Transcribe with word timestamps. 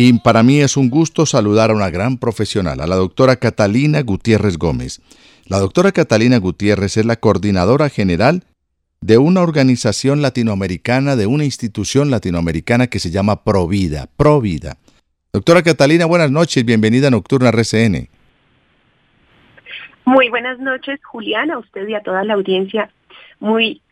Y 0.00 0.12
para 0.20 0.44
mí 0.44 0.60
es 0.60 0.76
un 0.76 0.90
gusto 0.90 1.26
saludar 1.26 1.72
a 1.72 1.74
una 1.74 1.90
gran 1.90 2.18
profesional, 2.18 2.80
a 2.80 2.86
la 2.86 2.94
doctora 2.94 3.34
Catalina 3.34 4.00
Gutiérrez 4.02 4.56
Gómez. 4.56 5.00
La 5.46 5.58
doctora 5.58 5.90
Catalina 5.90 6.38
Gutiérrez 6.38 6.96
es 6.98 7.04
la 7.04 7.16
coordinadora 7.16 7.88
general 7.88 8.44
de 9.00 9.18
una 9.18 9.42
organización 9.42 10.22
latinoamericana, 10.22 11.16
de 11.16 11.26
una 11.26 11.42
institución 11.42 12.12
latinoamericana 12.12 12.86
que 12.86 13.00
se 13.00 13.10
llama 13.10 13.42
Provida. 13.42 14.06
Provida. 14.16 14.76
Doctora 15.32 15.64
Catalina, 15.64 16.06
buenas 16.06 16.30
noches, 16.30 16.64
bienvenida 16.64 17.08
a 17.08 17.10
Nocturna 17.10 17.48
RCN. 17.48 18.08
Muy 20.04 20.28
buenas 20.28 20.60
noches, 20.60 21.00
Juliana, 21.02 21.54
a 21.54 21.58
usted 21.58 21.88
y 21.88 21.96
a 21.96 22.02
toda 22.04 22.22
la 22.22 22.34
audiencia. 22.34 22.88
Muy, 23.40 23.82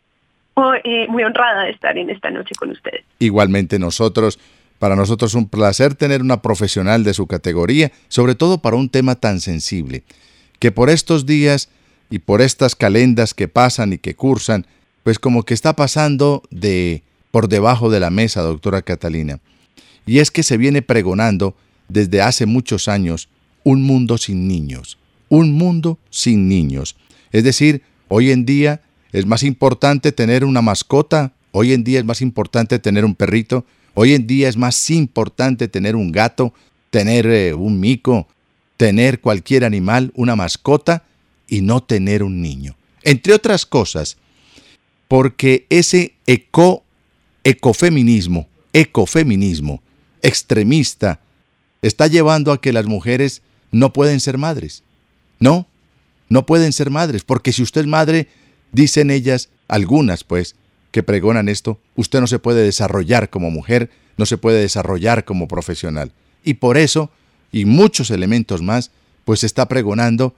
eh, 0.84 1.09
muy 1.09 1.25
honrada 1.25 1.64
de 1.64 1.70
estar 1.70 1.98
en 1.98 2.11
esta 2.11 2.30
noche 2.30 2.54
con 2.57 2.70
ustedes. 2.70 3.04
Igualmente 3.18 3.80
nosotros. 3.80 4.38
Para 4.79 4.96
nosotros 4.96 5.32
es 5.32 5.34
un 5.34 5.48
placer 5.48 5.95
tener 5.95 6.20
una 6.20 6.42
profesional 6.42 7.04
de 7.04 7.14
su 7.14 7.27
categoría, 7.27 7.92
sobre 8.09 8.34
todo 8.34 8.59
para 8.59 8.77
un 8.77 8.88
tema 8.88 9.14
tan 9.14 9.41
sensible, 9.41 10.05
que 10.59 10.73
por 10.73 10.91
estos 10.91 11.27
días 11.27 11.69
y 12.10 12.19
por 12.19 12.42
estas 12.42 12.77
calendas 12.77 13.34
que 13.34 13.48
pasan 13.48 13.95
y 13.95 13.98
que 13.98 14.14
cursan, 14.14 14.66
pues 15.02 15.19
como 15.19 15.45
que 15.45 15.55
está 15.55 15.74
pasando 15.74 16.42
de 16.50 17.02
por 17.30 17.48
debajo 17.48 17.91
de 17.91 18.00
la 18.00 18.10
mesa, 18.10 18.42
doctora 18.42 18.83
Catalina. 18.83 19.41
Y 20.05 20.19
es 20.19 20.30
que 20.30 20.42
se 20.42 20.56
viene 20.56 20.83
pregonando 20.83 21.56
desde 21.88 22.22
hace 22.22 22.47
muchos 22.47 22.88
años 22.88 23.28
un 23.64 23.83
mundo 23.83 24.19
sin 24.19 24.47
niños, 24.47 24.98
un 25.28 25.52
mundo 25.52 25.98
sin 26.11 26.48
niños. 26.48 26.97
Es 27.33 27.45
decir, 27.45 27.83
hoy 28.08 28.30
en 28.30 28.47
día 28.47 28.83
es 29.12 29.27
más 29.27 29.42
importante 29.42 30.12
tener 30.12 30.45
una 30.45 30.62
mascota, 30.62 31.33
hoy 31.52 31.72
en 31.72 31.84
día 31.84 31.98
es 31.98 32.05
más 32.05 32.22
importante 32.22 32.78
tener 32.78 33.05
un 33.05 33.14
perrito, 33.14 33.64
Hoy 33.98 34.12
en 34.12 34.27
día 34.27 34.50
es 34.50 34.59
más 34.59 34.91
importante 34.91 35.68
tener 35.68 35.96
un 35.96 36.12
gato, 36.12 36.52
tener 36.91 37.27
eh, 37.27 37.55
un 37.55 37.80
mico, 37.80 38.28
tener 38.77 39.22
cualquier 39.22 39.64
animal, 39.64 40.12
una 40.14 40.36
mascota 40.36 41.05
y 41.48 41.62
no 41.62 41.83
tener 41.83 42.22
un 42.22 42.42
niño. 42.42 42.77
Entre 43.05 43.33
otras 43.33 43.64
cosas, 43.64 44.19
porque 45.08 45.64
ese 45.70 46.12
eco, 46.27 46.84
ecofeminismo, 47.42 48.48
ecofeminismo 48.74 49.80
extremista 50.20 51.20
está 51.80 52.06
llevando 52.06 52.52
a 52.52 52.61
que 52.61 52.74
las 52.74 52.84
mujeres 52.84 53.41
no 53.70 53.94
pueden 53.94 54.20
ser 54.20 54.36
madres. 54.36 54.83
No, 55.39 55.67
no 56.28 56.44
pueden 56.44 56.74
ser 56.74 56.91
madres, 56.91 57.24
porque 57.24 57.50
si 57.50 57.62
usted 57.62 57.80
es 57.80 57.86
madre, 57.86 58.28
dicen 58.72 59.11
ellas, 59.11 59.48
algunas 59.69 60.22
pues, 60.22 60.55
que 60.97 61.02
pregonan 61.02 61.50
esto, 61.50 61.78
usted 61.94 62.20
no 62.20 62.27
se 62.27 62.39
puede 62.39 62.64
desarrollar 62.64 63.28
como 63.28 63.50
mujer, 63.50 63.91
no 64.16 64.25
se 64.25 64.39
puede 64.39 64.62
desarrollar 64.62 65.27
como 65.27 65.47
profesional. 65.47 66.11
Y 66.42 66.55
por 66.55 66.78
eso, 66.78 67.11
y 67.52 67.66
muchos 67.66 68.11
elementos 68.11 68.62
más, 68.62 68.91
pues 69.27 69.41
se 69.41 69.47
está 69.47 69.69
pregonando 69.69 70.34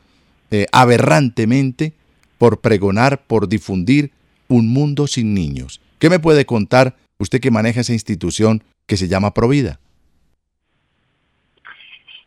eh, 0.50 0.66
aberrantemente 0.72 1.92
por 2.38 2.60
pregonar, 2.60 3.22
por 3.24 3.48
difundir 3.48 4.10
un 4.48 4.72
mundo 4.72 5.06
sin 5.06 5.32
niños. 5.32 5.80
¿Qué 6.00 6.10
me 6.10 6.18
puede 6.18 6.44
contar 6.44 6.96
usted 7.18 7.40
que 7.40 7.52
maneja 7.52 7.82
esa 7.82 7.92
institución 7.92 8.64
que 8.88 8.96
se 8.96 9.06
llama 9.06 9.34
Provida? 9.34 9.78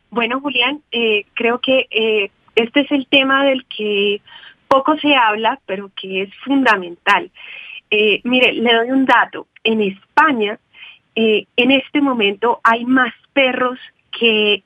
Bueno, 0.10 0.40
Julián, 0.40 0.82
eh, 0.94 1.26
creo 1.34 1.60
que 1.60 1.86
eh, 1.92 2.32
este 2.56 2.80
es 2.80 2.92
el 2.94 3.08
tema 3.08 3.44
del 3.44 3.66
que 3.66 4.22
poco 4.70 4.98
se 5.00 5.14
habla, 5.16 5.60
pero 5.66 5.92
que 6.02 6.22
es 6.22 6.30
fundamental. 6.46 7.30
Eh, 7.92 8.22
mire, 8.24 8.54
le 8.54 8.74
doy 8.74 8.90
un 8.90 9.06
dato. 9.06 9.48
En 9.64 9.82
España, 9.82 10.58
eh, 11.14 11.46
en 11.58 11.72
este 11.72 12.02
momento 12.02 12.62
hay 12.64 12.86
más 12.86 13.14
perros 13.34 13.78
que, 14.18 14.64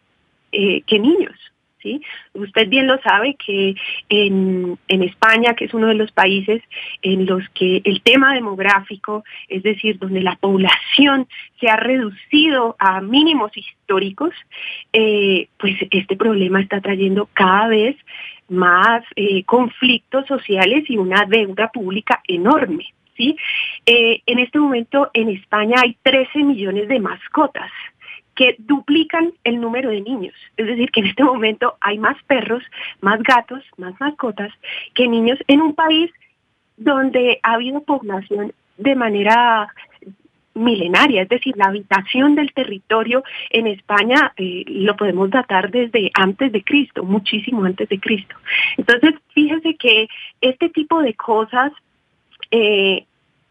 eh, 0.52 0.82
que 0.86 1.00
niños. 1.00 1.34
¿sí? 1.82 2.02
Usted 2.34 2.70
bien 2.70 2.86
lo 2.86 3.00
sabe 3.02 3.36
que 3.36 3.76
en 4.10 4.78
España, 4.88 5.56
que 5.56 5.66
es 5.66 5.74
uno 5.74 5.88
de 5.88 5.96
los 5.96 6.12
países 6.12 6.62
en 7.02 7.26
los 7.26 7.48
que 7.50 7.82
el 7.84 8.02
tema 8.02 8.34
demográfico, 8.36 9.24
es 9.50 9.64
decir, 9.64 9.98
donde 10.00 10.22
la 10.22 10.36
población 10.36 11.28
se 11.60 11.68
ha 11.68 11.76
reducido 11.76 12.76
a 12.80 13.02
mínimos 13.02 13.56
históricos, 13.56 14.34
pues 14.92 15.76
este 15.92 16.16
problema 16.16 16.62
está 16.62 16.82
trayendo 16.82 17.30
cada 17.34 17.68
vez 17.68 17.96
más 18.50 19.04
conflictos 19.46 20.26
sociales 20.26 20.86
y 20.90 20.98
una 20.98 21.26
deuda 21.26 21.72
pública 21.72 22.22
enorme. 22.28 22.95
¿Sí? 23.16 23.38
Eh, 23.86 24.22
en 24.26 24.40
este 24.40 24.60
momento 24.60 25.10
en 25.14 25.30
España 25.30 25.76
hay 25.84 25.98
13 26.04 26.44
millones 26.44 26.88
de 26.88 27.00
mascotas 27.00 27.72
que 28.36 28.56
duplican 28.60 29.32
el 29.44 29.62
número 29.62 29.90
de 29.90 30.02
niños. 30.02 30.36
Es 30.58 30.68
decir, 30.68 30.92
que 30.92 31.00
en 31.00 31.08
este 31.08 31.24
momento 31.24 31.78
hay 31.80 31.98
más 31.98 32.22
perros, 32.24 32.64
más 33.02 33.24
gatos, 33.24 33.64
más 33.78 33.94
mascotas 34.00 34.52
que 34.94 35.08
niños 35.08 35.40
en 35.48 35.62
un 35.62 35.74
país 35.74 36.12
donde 36.78 37.40
ha 37.44 37.54
habido 37.54 37.82
población 37.82 38.54
de 38.78 38.96
manera 38.96 39.70
milenaria, 40.56 41.24
es 41.24 41.30
decir, 41.30 41.54
la 41.58 41.66
habitación 41.66 42.36
del 42.36 42.54
territorio 42.54 43.24
en 43.50 43.68
España 43.68 44.34
eh, 44.38 44.64
lo 44.68 44.96
podemos 44.96 45.30
datar 45.30 45.70
desde 45.70 46.12
antes 46.14 46.52
de 46.52 46.64
Cristo, 46.64 47.04
muchísimo 47.04 47.66
antes 47.66 47.90
de 47.90 48.00
Cristo. 48.00 48.36
Entonces, 48.78 49.16
fíjese 49.34 49.76
que 49.76 50.08
este 50.42 50.70
tipo 50.70 51.02
de 51.02 51.14
cosas 51.14 51.74
eh, 52.58 53.06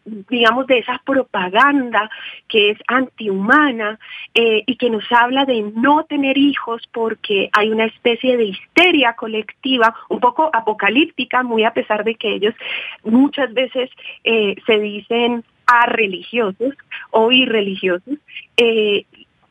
digamos, 0.04 0.66
de 0.66 0.78
esa 0.78 1.00
propaganda 1.04 2.10
que 2.48 2.70
es 2.70 2.78
antihumana 2.87 3.98
eh, 4.34 4.62
y 4.66 4.76
que 4.76 4.91
nos 4.91 5.04
habla 5.10 5.44
de 5.44 5.62
no 5.62 6.04
tener 6.04 6.37
hijos 6.38 6.82
porque 6.92 7.48
hay 7.53 7.70
una 7.70 7.87
especie 7.87 8.37
de 8.37 8.44
histeria 8.44 9.14
colectiva, 9.14 9.94
un 10.09 10.20
poco 10.20 10.50
apocalíptica, 10.53 11.43
muy 11.43 11.64
a 11.64 11.72
pesar 11.72 12.04
de 12.04 12.14
que 12.14 12.34
ellos 12.34 12.54
muchas 13.03 13.53
veces 13.54 13.91
eh, 14.25 14.56
se 14.66 14.78
dicen 14.78 15.44
a 15.66 15.87
religiosos 15.87 16.75
o 17.10 17.32
irreligiosos. 17.32 18.19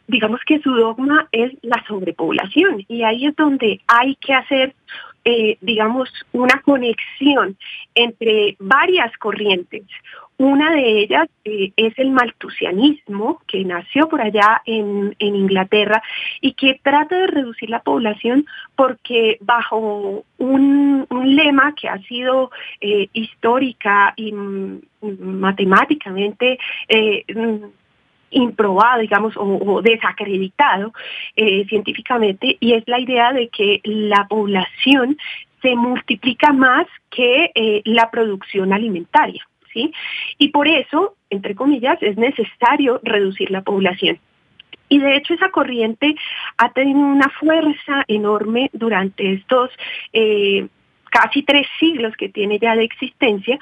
Digamos 0.07 0.41
que 0.45 0.59
su 0.59 0.71
dogma 0.71 1.27
es 1.31 1.51
la 1.61 1.83
sobrepoblación 1.87 2.85
y 2.87 3.03
ahí 3.03 3.25
es 3.25 3.35
donde 3.35 3.81
hay 3.87 4.15
que 4.15 4.33
hacer 4.33 4.75
eh, 5.25 5.57
digamos, 5.61 6.11
una 6.33 6.61
conexión 6.63 7.57
entre 7.95 8.57
varias 8.59 9.15
corrientes. 9.17 9.83
Una 10.37 10.71
de 10.71 10.99
ellas 11.01 11.29
eh, 11.45 11.71
es 11.77 11.97
el 11.97 12.11
maltusianismo, 12.11 13.41
que 13.47 13.63
nació 13.63 14.09
por 14.09 14.21
allá 14.21 14.61
en, 14.65 15.15
Inglaterra 15.19 16.01
y 16.41 16.53
que 16.53 16.79
trata 16.83 17.15
de 17.15 17.27
reducir 17.27 17.69
la 17.69 17.81
población 17.81 18.45
porque 18.75 19.37
bajo 19.41 20.25
un, 20.39 21.07
lema 21.09 21.73
que 21.75 21.87
ha 21.87 21.99
sido 21.99 22.51
eh, 22.81 23.07
histórica 23.13 24.13
y 24.17 24.33
mm, 24.33 24.81
matemáticamente 25.01 26.59
improbado, 28.33 29.01
digamos, 29.01 29.33
o, 29.37 29.81
desacreditado 29.81 30.93
eh, 31.35 31.65
científicamente, 31.67 32.57
y 32.59 32.73
es 32.73 32.83
la 32.87 32.99
idea 32.99 33.31
de 33.31 33.49
que 33.49 33.81
la 33.83 34.27
población 34.27 35.17
se 35.61 35.75
multiplica 35.75 36.51
más 36.51 36.85
que 37.09 37.51
eh, 37.55 37.81
la 37.85 38.11
producción 38.11 38.73
alimentaria. 38.73 39.47
¿sí? 39.73 39.93
Y 40.37 40.49
por 40.49 40.67
eso, 40.67 41.15
entre 41.29 41.55
comillas, 41.55 41.97
es 42.01 42.17
necesario 42.17 42.99
reducir 43.03 43.49
la 43.49 43.61
población. 43.61 44.19
Y 44.89 44.99
de 44.99 45.15
hecho 45.15 45.33
esa 45.33 45.49
corriente 45.49 46.15
ha 46.57 46.71
tenido 46.71 46.99
una 46.99 47.29
fuerza 47.29 48.03
enorme 48.07 48.69
durante 48.73 49.33
estos 49.33 49.71
eh, 50.11 50.67
casi 51.13 51.43
tres 51.43 51.67
siglos 51.79 52.17
que 52.17 52.27
tiene 52.27 52.57
ya 52.57 52.75
de 52.75 52.83
existencia 52.83 53.59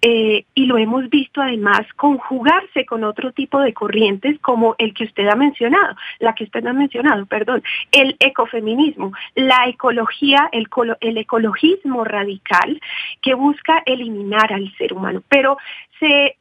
eh, 0.00 0.44
y 0.54 0.66
lo 0.66 0.78
hemos 0.78 1.10
visto 1.10 1.42
además 1.42 1.80
conjugarse 1.96 2.86
con 2.86 3.02
otro 3.02 3.32
tipo 3.32 3.60
de 3.60 3.74
corrientes 3.74 4.38
como 4.40 4.76
el 4.78 4.94
que 4.94 5.04
usted 5.04 5.26
ha 5.26 5.34
mencionado, 5.34 5.96
la 6.20 6.32
que 6.36 6.44
usted 6.44 6.64
ha 6.64 6.72
mencionado, 6.72 7.26
perdón, 7.26 7.64
el 7.90 8.14
ecofeminismo, 8.20 9.12
la 9.34 9.66
ecología, 9.66 10.48
el, 10.52 10.68
el 11.00 11.18
ecologismo 11.18 12.04
radical 12.04 12.80
que 13.20 13.34
busca 13.34 13.82
eliminar 13.84 14.52
al 14.52 14.72
ser 14.76 14.92
humano. 14.92 15.22
Pero 15.28 15.58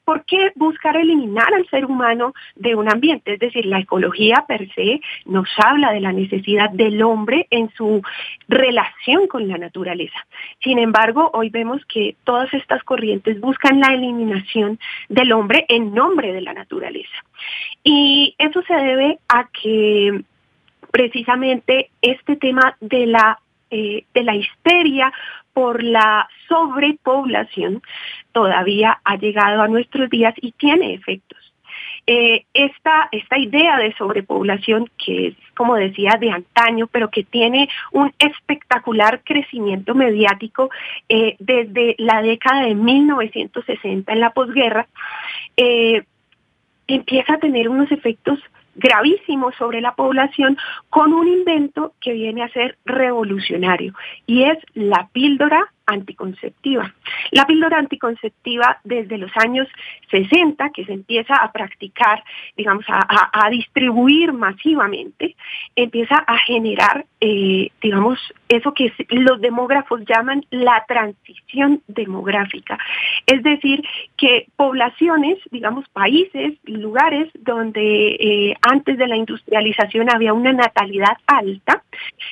¿por 0.06 0.26
qué 0.26 0.52
buscar 0.56 0.98
eliminar 0.98 1.54
al 1.54 1.68
ser 1.70 1.86
humano 1.86 2.34
de 2.56 2.76
un 2.76 2.90
ambiente? 2.90 3.34
Es 3.34 3.40
decir, 3.40 3.66
la 3.66 3.80
ecología 3.80 4.46
per 4.48 4.74
se 4.74 5.02
nos 5.26 5.48
habla 5.58 5.92
de 5.92 6.00
la 6.00 6.12
necesidad 6.12 6.70
del 6.72 7.02
hombre 7.04 7.48
en 7.50 7.70
su 7.76 8.02
relación 8.48 9.28
con 9.28 9.48
la 9.48 9.58
naturaleza. 9.58 10.18
Sin 10.64 10.80
embargo, 10.80 11.30
hoy 11.34 11.50
vemos 11.50 11.84
que 11.86 12.16
todas 12.24 12.54
estas 12.54 12.84
corrientes 12.84 13.40
buscan 13.40 13.80
la 13.80 13.94
eliminación 13.94 14.80
del 15.10 15.32
hombre 15.32 15.66
en 15.70 15.94
nombre 15.94 16.34
de 16.34 16.42
la 16.42 16.54
naturaleza. 16.54 17.16
Y 17.84 18.36
eso 18.38 18.62
se 18.64 18.74
debe 18.74 19.20
a 19.28 19.48
que 19.50 20.22
precisamente 20.92 21.90
este 22.02 22.36
tema 22.36 22.76
de 22.80 23.06
la 23.06 23.40
eh, 23.74 24.04
de 24.14 24.24
la 24.24 24.36
histeria 24.36 25.14
por 25.54 25.84
la 25.84 26.28
sobrepoblación 26.48 27.82
todavía 28.32 29.00
ha 29.04 29.16
llegado 29.18 29.62
a 29.62 29.68
nuestros 29.68 30.10
días 30.10 30.34
y 30.42 30.52
tiene 30.54 30.94
efectos. 30.94 31.38
eh, 32.08 32.46
esta, 32.54 33.10
esta 33.12 33.38
idea 33.38 33.78
de 33.78 33.94
sobrepoblación 33.94 34.90
que 34.98 35.28
es, 35.28 35.36
como 35.56 35.76
decía, 35.76 36.18
de 36.20 36.32
antaño, 36.32 36.88
pero 36.88 37.10
que 37.10 37.24
tiene 37.24 37.70
un 37.92 38.12
espectacular 38.18 39.22
crecimiento 39.24 39.94
mediático 39.94 40.70
eh, 41.10 41.36
desde 41.40 41.96
la 42.00 42.22
década 42.22 42.66
de 42.66 42.76
1960 42.76 44.12
en 44.12 44.20
la 44.20 44.32
posguerra, 44.32 44.88
eh, 45.58 46.04
empieza 46.88 47.36
a 47.36 47.40
tener 47.40 47.70
unos 47.70 47.92
efectos 47.92 48.40
gravísimos 48.76 49.56
sobre 49.56 49.82
la 49.82 49.96
población 49.96 50.58
con 50.90 51.14
un 51.14 51.28
invento 51.28 51.94
que 52.02 52.14
viene 52.14 52.44
a 52.44 52.50
ser 52.50 52.78
revolucionario 52.86 53.94
y 54.26 54.44
es 54.44 54.58
la 54.74 55.10
píldora 55.12 55.72
anticonceptiva. 55.86 56.94
La 57.32 57.46
píldora 57.46 57.78
anticonceptiva 57.78 58.80
desde 58.84 59.18
los 59.18 59.32
años 59.36 59.68
60, 60.10 60.70
que 60.72 60.86
se 60.86 60.94
empieza 60.94 61.36
a 61.36 61.52
practicar, 61.52 62.24
digamos, 62.58 62.86
a, 62.88 63.50
distribuir 63.50 64.34
masivamente, 64.34 65.36
empieza 65.76 66.16
a 66.16 66.38
generar, 66.38 67.06
eh, 67.20 67.70
digamos, 67.82 68.20
eso 68.50 68.74
que 68.74 68.94
los 69.10 69.42
demógrafos 69.42 70.02
llaman 70.06 70.46
la 70.52 70.84
transición 70.88 71.82
demográfica. 71.88 72.78
Es 73.26 73.44
decir, 73.44 73.84
que 74.18 74.48
poblaciones, 74.56 75.38
digamos, 75.52 75.88
países, 75.90 76.54
lugares 76.66 77.30
donde 77.40 78.18
eh, 78.20 78.56
antes 78.62 78.98
de 78.98 79.08
la 79.08 79.16
industrialización 79.16 80.10
había 80.10 80.34
una 80.34 80.54
natalidad 80.54 81.18
alta, 81.28 81.84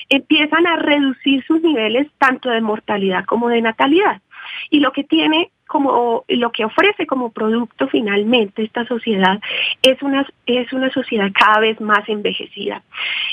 empiezan 0.09 0.67
a 0.67 0.77
reducir 0.77 1.43
sus 1.45 1.61
niveles 1.61 2.07
tanto 2.17 2.49
de 2.49 2.61
mortalidad 2.61 3.25
como 3.25 3.38
de 3.47 3.61
natalidad. 3.61 4.21
Y 4.69 4.79
lo 4.79 4.91
que 4.91 5.03
tiene 5.03 5.51
como 5.67 6.25
lo 6.27 6.51
que 6.51 6.65
ofrece 6.65 7.05
como 7.05 7.31
producto 7.31 7.87
finalmente 7.87 8.63
esta 8.63 8.85
sociedad 8.87 9.39
es 9.83 10.01
una 10.01 10.27
es 10.47 10.73
una 10.73 10.91
sociedad 10.91 11.31
cada 11.31 11.59
vez 11.59 11.79
más 11.79 12.09
envejecida. 12.09 12.81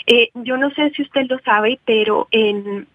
Eh, 0.07 0.29
yo 0.35 0.59
no 0.59 0.71
sé 0.71 0.91
si 0.91 1.03
usted 1.03 1.27
lo 1.29 1.39
sabe, 1.41 1.81
pero 1.85 2.29
en 2.31 2.87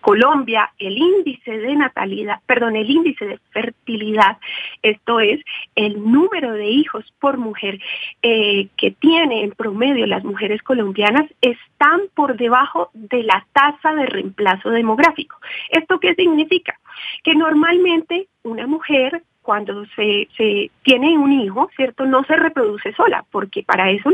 Colombia 0.00 0.70
el 0.78 0.96
índice 0.96 1.58
de 1.58 1.74
natalidad, 1.76 2.40
perdón, 2.46 2.76
el 2.76 2.90
índice 2.90 3.26
de 3.26 3.38
fertilidad, 3.50 4.38
esto 4.82 5.20
es 5.20 5.40
el 5.74 6.02
número 6.02 6.52
de 6.52 6.68
hijos 6.68 7.12
por 7.20 7.38
mujer 7.38 7.80
eh, 8.22 8.68
que 8.76 8.92
tiene 8.92 9.42
en 9.44 9.50
promedio 9.50 10.06
las 10.06 10.24
mujeres 10.24 10.62
colombianas, 10.62 11.26
están 11.40 12.00
por 12.14 12.36
debajo 12.36 12.90
de 12.94 13.22
la 13.24 13.46
tasa 13.52 13.94
de 13.94 14.06
reemplazo 14.06 14.70
demográfico. 14.70 15.36
¿Esto 15.68 16.00
qué 16.00 16.14
significa? 16.14 16.78
Que 17.22 17.34
normalmente 17.34 18.28
una 18.42 18.66
mujer 18.66 19.22
cuando 19.42 19.84
se, 19.96 20.28
se, 20.36 20.70
tiene 20.82 21.18
un 21.18 21.32
hijo, 21.32 21.70
¿cierto? 21.74 22.04
No 22.04 22.22
se 22.24 22.36
reproduce 22.36 22.92
sola, 22.92 23.24
porque 23.30 23.62
para 23.62 23.90
eso... 23.90 24.10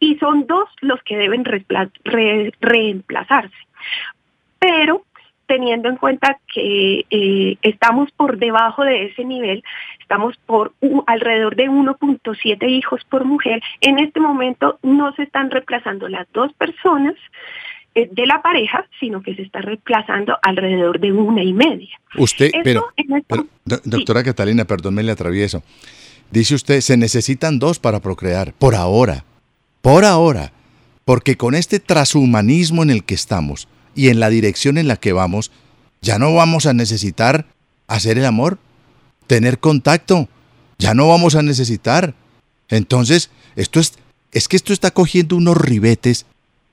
Y 0.00 0.16
son 0.16 0.46
dos 0.46 0.68
los 0.82 1.02
que 1.04 1.16
deben 1.16 1.44
reemplazarse 2.60 3.56
pero 4.58 5.04
teniendo 5.46 5.88
en 5.88 5.96
cuenta 5.96 6.38
que 6.52 7.04
eh, 7.10 7.56
estamos 7.62 8.10
por 8.12 8.38
debajo 8.38 8.84
de 8.84 9.06
ese 9.06 9.24
nivel, 9.24 9.62
estamos 10.00 10.36
por 10.44 10.72
alrededor 11.06 11.56
de 11.56 11.68
1.7 11.68 12.68
hijos 12.68 13.02
por 13.08 13.24
mujer, 13.24 13.62
en 13.80 13.98
este 13.98 14.20
momento 14.20 14.78
no 14.82 15.12
se 15.14 15.22
están 15.22 15.50
reemplazando 15.50 16.08
las 16.08 16.26
dos 16.32 16.52
personas 16.54 17.14
eh, 17.94 18.08
de 18.10 18.26
la 18.26 18.42
pareja, 18.42 18.86
sino 19.00 19.22
que 19.22 19.34
se 19.34 19.42
está 19.42 19.60
reemplazando 19.60 20.36
alrededor 20.42 21.00
de 21.00 21.12
una 21.12 21.42
y 21.42 21.52
media. 21.52 21.98
Usted, 22.18 22.50
pero, 22.62 22.92
doctora 23.84 24.22
Catalina, 24.22 24.64
perdón, 24.64 24.96
me 24.96 25.02
le 25.02 25.12
atravieso. 25.12 25.62
Dice 26.30 26.56
usted, 26.56 26.80
se 26.80 26.96
necesitan 26.96 27.58
dos 27.58 27.78
para 27.78 28.00
procrear, 28.00 28.52
por 28.52 28.74
ahora, 28.74 29.24
por 29.80 30.04
ahora, 30.04 30.52
porque 31.04 31.36
con 31.36 31.54
este 31.54 31.78
transhumanismo 31.78 32.82
en 32.82 32.90
el 32.90 33.04
que 33.04 33.14
estamos, 33.14 33.68
y 33.96 34.08
en 34.08 34.20
la 34.20 34.28
dirección 34.28 34.78
en 34.78 34.86
la 34.86 34.96
que 34.96 35.12
vamos, 35.12 35.50
ya 36.00 36.18
no 36.18 36.34
vamos 36.34 36.66
a 36.66 36.74
necesitar 36.74 37.46
hacer 37.88 38.18
el 38.18 38.26
amor, 38.26 38.58
tener 39.26 39.58
contacto, 39.58 40.28
ya 40.78 40.94
no 40.94 41.08
vamos 41.08 41.34
a 41.34 41.42
necesitar. 41.42 42.14
Entonces, 42.68 43.30
esto 43.56 43.80
es, 43.80 43.94
es 44.30 44.46
que 44.46 44.56
esto 44.56 44.72
está 44.72 44.92
cogiendo 44.92 45.34
unos 45.34 45.56
ribetes 45.56 46.26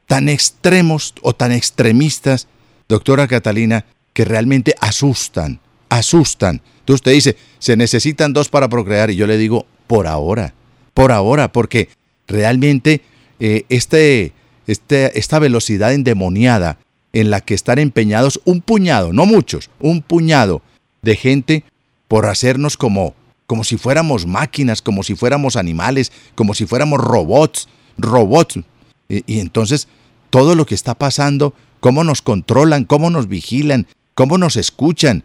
tan 0.06 0.30
extremos 0.30 1.16
o 1.22 1.34
tan 1.34 1.52
extremistas, 1.52 2.48
doctora 2.90 3.28
Catalina, 3.28 3.86
que 4.12 4.26
realmente 4.26 4.76
asustan, 4.82 5.60
asustan. 5.90 6.62
Entonces 6.80 6.96
usted 6.96 7.12
dice, 7.14 7.38
se 7.60 7.78
necesitan 7.78 8.34
dos 8.34 8.50
para 8.50 8.68
procrear 8.68 9.10
y 9.10 9.16
yo 9.16 9.26
le 9.26 9.38
digo, 9.38 9.66
por 9.88 10.08
ahora, 10.08 10.54
por 10.94 11.12
ahora, 11.12 11.52
porque 11.52 11.90
realmente 12.28 13.02
eh, 13.40 13.66
este, 13.70 14.34
este, 14.68 15.18
esta 15.18 15.40
velocidad 15.40 15.94
endemoniada 15.94 16.78
en 17.14 17.30
la 17.30 17.42
que 17.42 17.54
están 17.54 17.80
empeñados 17.80 18.42
un 18.44 18.62
puñado, 18.62 19.14
no 19.14 19.26
muchos, 19.26 19.70
un 19.80 20.02
puñado 20.02 20.62
de 21.04 21.16
gente 21.16 21.64
por 22.08 22.26
hacernos 22.26 22.76
como, 22.76 23.16
como 23.46 23.64
si 23.64 23.78
fuéramos 23.78 24.26
máquinas, 24.26 24.82
como 24.82 25.04
si 25.04 25.16
fuéramos 25.16 25.56
animales, 25.56 26.12
como 26.36 26.56
si 26.56 26.66
fuéramos 26.66 27.00
robots, 27.00 27.70
robots. 27.98 28.60
Y, 29.08 29.40
entonces 29.40 29.88
todo 30.32 30.56
lo 30.56 30.66
que 30.66 30.76
está 30.76 30.96
pasando, 30.96 31.54
cómo 31.80 32.04
nos 32.04 32.24
controlan, 32.24 32.86
cómo 32.86 33.12
nos 33.12 33.28
vigilan, 33.28 33.86
cómo 34.16 34.40
nos 34.40 34.56
escuchan, 34.56 35.24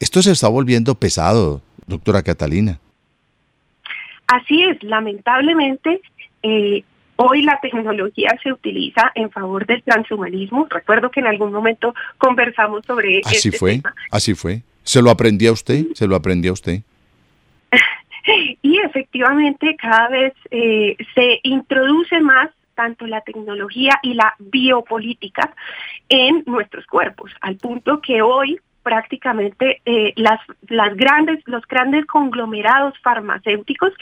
esto 0.00 0.22
se 0.22 0.32
está 0.32 0.48
volviendo 0.48 0.94
pesado, 0.94 1.60
doctora 1.86 2.22
Catalina. 2.22 2.78
Así 4.28 4.62
es, 4.62 4.82
lamentablemente 4.82 6.00
eh, 6.42 6.84
Hoy 7.20 7.42
la 7.42 7.58
tecnología 7.60 8.30
se 8.42 8.52
utiliza 8.52 9.10
en 9.16 9.28
favor 9.30 9.66
del 9.66 9.82
transhumanismo. 9.82 10.68
Recuerdo 10.70 11.10
que 11.10 11.18
en 11.18 11.26
algún 11.26 11.52
momento 11.52 11.92
conversamos 12.16 12.86
sobre 12.86 13.22
Así 13.24 13.48
este 13.48 13.58
fue, 13.58 13.82
así 14.12 14.34
fue. 14.34 14.62
¿Se 14.84 15.02
lo 15.02 15.10
aprendió 15.10 15.52
usted? 15.52 15.86
¿Se 15.94 16.06
lo 16.06 16.14
aprendió 16.14 16.52
usted? 16.52 16.82
y 18.62 18.78
efectivamente 18.78 19.74
cada 19.76 20.08
vez 20.10 20.32
eh, 20.52 20.96
se 21.16 21.40
introduce 21.42 22.20
más 22.20 22.50
tanto 22.76 23.04
la 23.08 23.20
tecnología 23.22 23.98
y 24.04 24.14
la 24.14 24.36
biopolítica 24.38 25.52
en 26.08 26.44
nuestros 26.46 26.86
cuerpos, 26.86 27.32
al 27.40 27.56
punto 27.56 28.00
que 28.00 28.22
hoy 28.22 28.60
prácticamente 28.84 29.82
eh, 29.84 30.12
las, 30.14 30.38
las 30.68 30.96
grandes, 30.96 31.42
los 31.46 31.66
grandes 31.66 32.06
conglomerados 32.06 32.94
farmacéuticos 33.02 33.92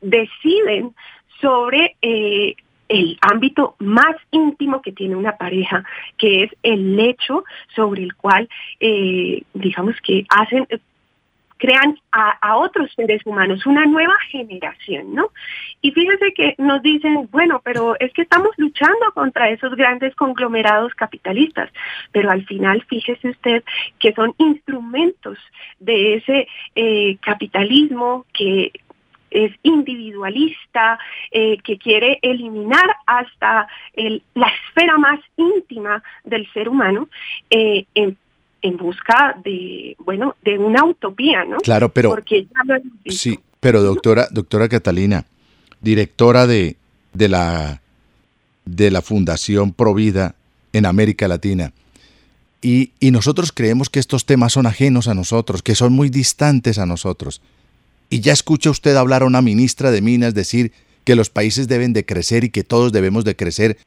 deciden 0.00 0.94
sobre 1.42 1.96
eh, 2.00 2.54
el 2.92 3.18
ámbito 3.22 3.74
más 3.78 4.14
íntimo 4.30 4.82
que 4.82 4.92
tiene 4.92 5.16
una 5.16 5.36
pareja, 5.36 5.82
que 6.18 6.44
es 6.44 6.50
el 6.62 6.96
lecho 6.96 7.44
sobre 7.74 8.02
el 8.02 8.14
cual, 8.14 8.48
eh, 8.80 9.42
digamos 9.54 9.96
que 10.02 10.24
hacen, 10.28 10.66
crean 11.56 11.96
a, 12.10 12.56
otros 12.56 12.90
seres 12.96 13.22
humanos, 13.24 13.64
una 13.66 13.86
nueva 13.86 14.14
generación, 14.30 15.14
¿no? 15.14 15.30
Y 15.80 15.92
fíjese 15.92 16.32
que 16.34 16.54
nos 16.58 16.82
dicen, 16.82 17.28
bueno, 17.30 17.62
pero 17.64 17.94
es 18.00 18.12
que 18.12 18.22
estamos 18.22 18.50
luchando 18.56 19.12
contra 19.14 19.48
esos 19.48 19.74
grandes 19.76 20.12
conglomerados 20.16 20.92
capitalistas, 20.94 21.70
pero 22.10 22.30
al 22.32 22.44
final 22.46 22.84
fíjese 22.88 23.28
usted 23.30 23.62
que 24.00 24.12
son 24.12 24.34
instrumentos 24.38 25.38
de 25.78 26.16
ese 26.16 26.48
eh, 26.74 27.16
capitalismo 27.20 28.26
que 28.32 28.72
es 29.32 29.52
individualista, 29.62 30.98
eh, 31.30 31.58
que 31.64 31.78
quiere 31.78 32.18
eliminar 32.22 32.86
hasta 33.06 33.66
la 34.34 34.48
esfera 34.48 34.98
más 34.98 35.20
íntima 35.36 36.02
del 36.24 36.50
ser 36.52 36.68
humano 36.68 37.08
eh, 37.50 37.86
en, 37.94 38.16
busca 38.76 39.36
de, 39.44 39.96
bueno, 39.98 40.36
de 40.42 40.58
una 40.58 40.84
utopía, 40.84 41.44
¿no? 41.44 41.58
Claro, 41.58 41.88
pero... 41.88 42.16
sí, 43.06 43.38
pero 43.60 43.82
doctora, 43.82 44.28
doctora 44.30 44.68
Catalina, 44.68 45.24
directora 45.80 46.46
de, 46.46 46.76
de, 47.12 47.28
la, 47.28 47.80
de 48.64 48.90
la 48.90 49.02
Fundación 49.02 49.72
Provida 49.72 50.34
en 50.72 50.86
América 50.86 51.28
Latina, 51.28 51.72
y, 52.60 52.92
y 53.00 53.10
nosotros 53.10 53.50
creemos 53.52 53.90
que 53.90 53.98
estos 53.98 54.24
temas 54.24 54.52
son 54.52 54.66
ajenos 54.66 55.08
a 55.08 55.14
nosotros, 55.14 55.62
que 55.62 55.74
son 55.74 55.92
muy 55.92 56.08
distantes 56.08 56.78
a 56.78 56.86
nosotros. 56.86 57.42
Y 58.12 58.20
ya 58.20 58.34
escucha 58.34 58.68
usted 58.68 58.94
hablar 58.96 59.22
a 59.22 59.24
una 59.24 59.40
ministra 59.40 59.90
de 59.90 60.02
Minas 60.02 60.34
decir 60.34 60.72
que 61.04 61.16
los 61.16 61.30
países 61.30 61.66
deben 61.66 61.94
de 61.94 62.04
crecer 62.04 62.44
y 62.44 62.50
que 62.50 62.62
todos 62.62 62.92
debemos 62.92 63.24
de 63.24 63.36
crecer. 63.36 63.78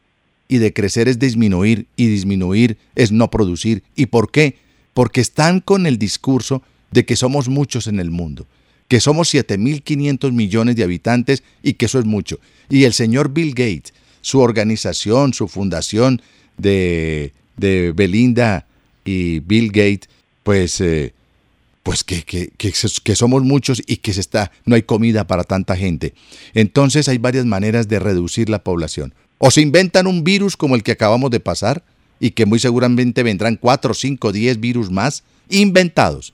Y 0.47 0.57
de 0.57 0.73
crecer 0.73 1.07
es 1.07 1.19
disminuir 1.19 1.85
y 1.95 2.07
disminuir 2.07 2.79
es 2.95 3.11
no 3.11 3.29
producir. 3.29 3.83
¿Y 3.95 4.07
por 4.07 4.31
qué? 4.31 4.57
Porque 4.95 5.21
están 5.21 5.59
con 5.59 5.85
el 5.85 5.99
discurso 5.99 6.63
de 6.89 7.05
que 7.05 7.15
somos 7.15 7.49
muchos 7.49 7.85
en 7.85 7.99
el 7.99 8.09
mundo, 8.09 8.47
que 8.87 8.99
somos 8.99 9.31
7.500 9.31 10.31
millones 10.31 10.75
de 10.75 10.83
habitantes 10.83 11.43
y 11.61 11.73
que 11.73 11.85
eso 11.85 11.99
es 11.99 12.05
mucho. 12.05 12.39
Y 12.67 12.85
el 12.85 12.93
señor 12.93 13.31
Bill 13.31 13.51
Gates, 13.51 13.93
su 14.21 14.39
organización, 14.39 15.35
su 15.35 15.47
fundación 15.47 16.19
de, 16.57 17.31
de 17.57 17.93
Belinda 17.95 18.65
y 19.03 19.37
Bill 19.41 19.67
Gates, 19.67 20.09
pues 20.41 20.81
eh, 20.81 21.13
pues 21.85 22.03
que, 22.03 22.23
que, 22.23 22.49
que, 22.57 22.73
que, 23.03 23.15
somos 23.15 23.43
muchos 23.43 23.79
y 23.85 23.97
que 23.97 24.11
se 24.11 24.19
está, 24.19 24.51
no 24.65 24.73
hay 24.73 24.81
comida 24.81 25.27
para 25.27 25.43
tanta 25.43 25.77
gente. 25.77 26.15
Entonces 26.55 27.07
hay 27.07 27.19
varias 27.19 27.45
maneras 27.45 27.87
de 27.87 27.99
reducir 27.99 28.49
la 28.49 28.63
población. 28.63 29.13
O 29.37 29.51
se 29.51 29.61
inventan 29.61 30.07
un 30.07 30.23
virus 30.23 30.57
como 30.57 30.73
el 30.73 30.81
que 30.81 30.93
acabamos 30.93 31.29
de 31.29 31.39
pasar 31.39 31.83
y 32.19 32.31
que 32.31 32.47
muy 32.47 32.57
seguramente 32.57 33.21
vendrán 33.21 33.55
4, 33.55 33.93
5, 33.93 34.31
10 34.31 34.59
virus 34.59 34.89
más 34.89 35.23
inventados. 35.47 36.33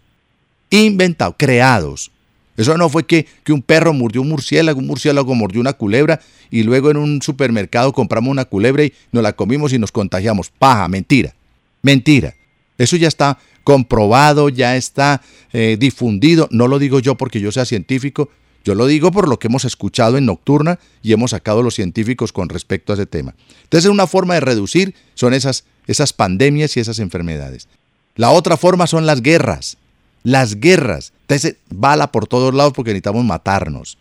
Inventados, 0.69 1.35
creados. 1.37 2.11
Eso 2.55 2.77
no 2.77 2.87
fue 2.87 3.05
que, 3.05 3.27
que 3.43 3.51
un 3.51 3.61
perro 3.61 3.91
mordió 3.91 4.21
un 4.21 4.29
murciélago, 4.29 4.79
un 4.79 4.87
murciélago 4.87 5.35
mordió 5.35 5.59
una 5.59 5.73
culebra 5.73 6.21
y 6.49 6.63
luego 6.63 6.91
en 6.91 6.97
un 6.97 7.21
supermercado 7.21 7.91
compramos 7.91 8.31
una 8.31 8.45
culebra 8.45 8.85
y 8.85 8.93
nos 9.11 9.21
la 9.21 9.33
comimos 9.33 9.73
y 9.73 9.79
nos 9.79 9.91
contagiamos. 9.91 10.49
Paja, 10.49 10.87
mentira. 10.87 11.35
Mentira. 11.81 12.35
Eso 12.81 12.95
ya 12.97 13.07
está 13.07 13.37
comprobado, 13.63 14.49
ya 14.49 14.75
está 14.75 15.21
eh, 15.53 15.77
difundido. 15.79 16.47
No 16.51 16.67
lo 16.67 16.79
digo 16.79 16.99
yo 16.99 17.15
porque 17.15 17.39
yo 17.39 17.51
sea 17.51 17.65
científico, 17.65 18.29
yo 18.63 18.73
lo 18.73 18.87
digo 18.87 19.11
por 19.11 19.27
lo 19.27 19.37
que 19.37 19.47
hemos 19.47 19.65
escuchado 19.65 20.17
en 20.17 20.25
Nocturna 20.25 20.79
y 21.03 21.13
hemos 21.13 21.31
sacado 21.31 21.61
los 21.61 21.75
científicos 21.75 22.33
con 22.33 22.49
respecto 22.49 22.91
a 22.91 22.95
ese 22.95 23.05
tema. 23.05 23.35
Entonces, 23.63 23.89
una 23.89 24.07
forma 24.07 24.33
de 24.33 24.39
reducir 24.39 24.95
son 25.13 25.33
esas, 25.33 25.63
esas 25.85 26.11
pandemias 26.11 26.75
y 26.75 26.79
esas 26.79 26.97
enfermedades. 26.97 27.67
La 28.15 28.31
otra 28.31 28.57
forma 28.57 28.87
son 28.87 29.05
las 29.05 29.21
guerras. 29.21 29.77
Las 30.23 30.55
guerras. 30.59 31.13
Entonces, 31.21 31.57
bala 31.69 32.11
por 32.11 32.27
todos 32.27 32.53
lados 32.53 32.73
porque 32.73 32.91
necesitamos 32.91 33.25
matarnos. 33.25 33.99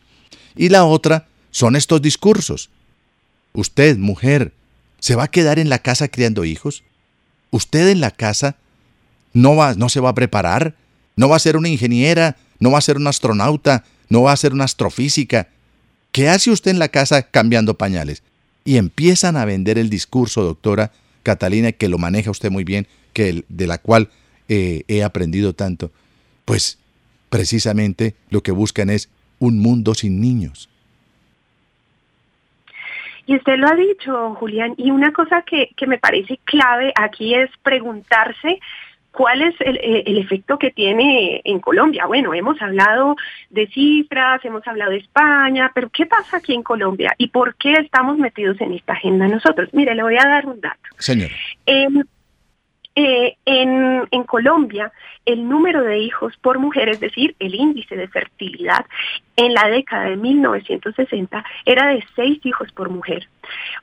Y 0.56 0.70
la 0.70 0.84
otra 0.84 1.26
son 1.50 1.76
estos 1.76 2.00
discursos. 2.00 2.70
Usted, 3.52 3.98
mujer, 3.98 4.52
¿se 5.00 5.16
va 5.16 5.24
a 5.24 5.30
quedar 5.30 5.58
en 5.58 5.68
la 5.68 5.80
casa 5.80 6.08
criando 6.08 6.44
hijos? 6.44 6.82
¿Usted 7.50 7.88
en 7.88 8.00
la 8.00 8.10
casa 8.10 8.56
no, 9.32 9.56
va, 9.56 9.74
no 9.74 9.88
se 9.88 10.00
va 10.00 10.10
a 10.10 10.14
preparar, 10.14 10.74
no 11.16 11.28
va 11.28 11.36
a 11.36 11.40
ser 11.40 11.56
una 11.56 11.68
ingeniera, 11.68 12.36
no 12.58 12.70
va 12.70 12.78
a 12.78 12.82
ser 12.82 12.96
un 12.96 13.06
astronauta, 13.06 13.84
no 14.08 14.22
va 14.22 14.32
a 14.32 14.36
ser 14.36 14.52
una 14.52 14.64
astrofísica. 14.64 15.48
¿Qué 16.12 16.28
hace 16.28 16.50
usted 16.50 16.70
en 16.70 16.78
la 16.78 16.88
casa 16.88 17.22
cambiando 17.22 17.74
pañales? 17.74 18.22
Y 18.64 18.76
empiezan 18.76 19.36
a 19.36 19.44
vender 19.44 19.78
el 19.78 19.90
discurso, 19.90 20.42
doctora 20.42 20.92
Catalina, 21.22 21.72
que 21.72 21.88
lo 21.88 21.98
maneja 21.98 22.30
usted 22.30 22.50
muy 22.50 22.64
bien, 22.64 22.86
que 23.12 23.44
de 23.48 23.66
la 23.66 23.78
cual 23.78 24.08
eh, 24.48 24.84
he 24.88 25.02
aprendido 25.02 25.54
tanto. 25.54 25.90
Pues 26.44 26.78
precisamente 27.28 28.14
lo 28.28 28.42
que 28.42 28.52
buscan 28.52 28.90
es 28.90 29.08
un 29.38 29.58
mundo 29.58 29.94
sin 29.94 30.20
niños. 30.20 30.68
Y 33.26 33.36
usted 33.36 33.56
lo 33.58 33.68
ha 33.68 33.76
dicho, 33.76 34.34
Julián, 34.34 34.74
y 34.76 34.90
una 34.90 35.12
cosa 35.12 35.42
que, 35.42 35.70
que 35.76 35.86
me 35.86 35.98
parece 35.98 36.40
clave 36.44 36.92
aquí 36.96 37.34
es 37.34 37.48
preguntarse 37.62 38.58
¿Cuál 39.12 39.42
es 39.42 39.54
eh, 39.60 40.04
el, 40.06 40.18
efecto 40.18 40.58
que 40.58 40.70
tiene 40.70 41.40
en 41.44 41.58
Colombia? 41.60 42.06
Bueno, 42.06 42.32
hemos 42.32 42.60
hablado 42.62 43.16
de 43.50 43.66
cifras, 43.68 44.44
hemos 44.44 44.66
hablado 44.66 44.92
de 44.92 44.98
España, 44.98 45.72
pero 45.74 45.90
¿qué 45.90 46.06
pasa 46.06 46.36
aquí 46.36 46.54
en 46.54 46.62
Colombia? 46.62 47.14
¿Y 47.18 47.28
por 47.28 47.56
qué 47.56 47.72
estamos 47.72 48.18
metidos 48.18 48.60
en 48.60 48.72
esta 48.74 48.92
agenda 48.92 49.26
nosotros? 49.26 49.68
Mire, 49.72 49.94
le 49.94 50.02
voy 50.02 50.16
a 50.16 50.28
dar 50.28 50.46
un 50.46 50.60
dato. 50.60 50.80
Señor. 50.98 51.30
Eh, 52.96 53.36
en, 53.44 54.08
en, 54.10 54.24
Colombia, 54.24 54.92
el 55.24 55.48
número 55.48 55.82
de 55.84 55.98
hijos 55.98 56.36
por 56.38 56.58
mujer, 56.58 56.88
es 56.88 57.00
decir, 57.00 57.36
el 57.38 57.54
índice 57.54 57.96
de 57.96 58.08
fertilidad, 58.08 58.84
en 59.40 59.54
la 59.54 59.68
década 59.68 60.10
de 60.10 60.16
1960 60.16 61.44
era 61.64 61.88
de 61.88 62.04
seis 62.14 62.44
hijos 62.44 62.70
por 62.72 62.90
mujer. 62.90 63.26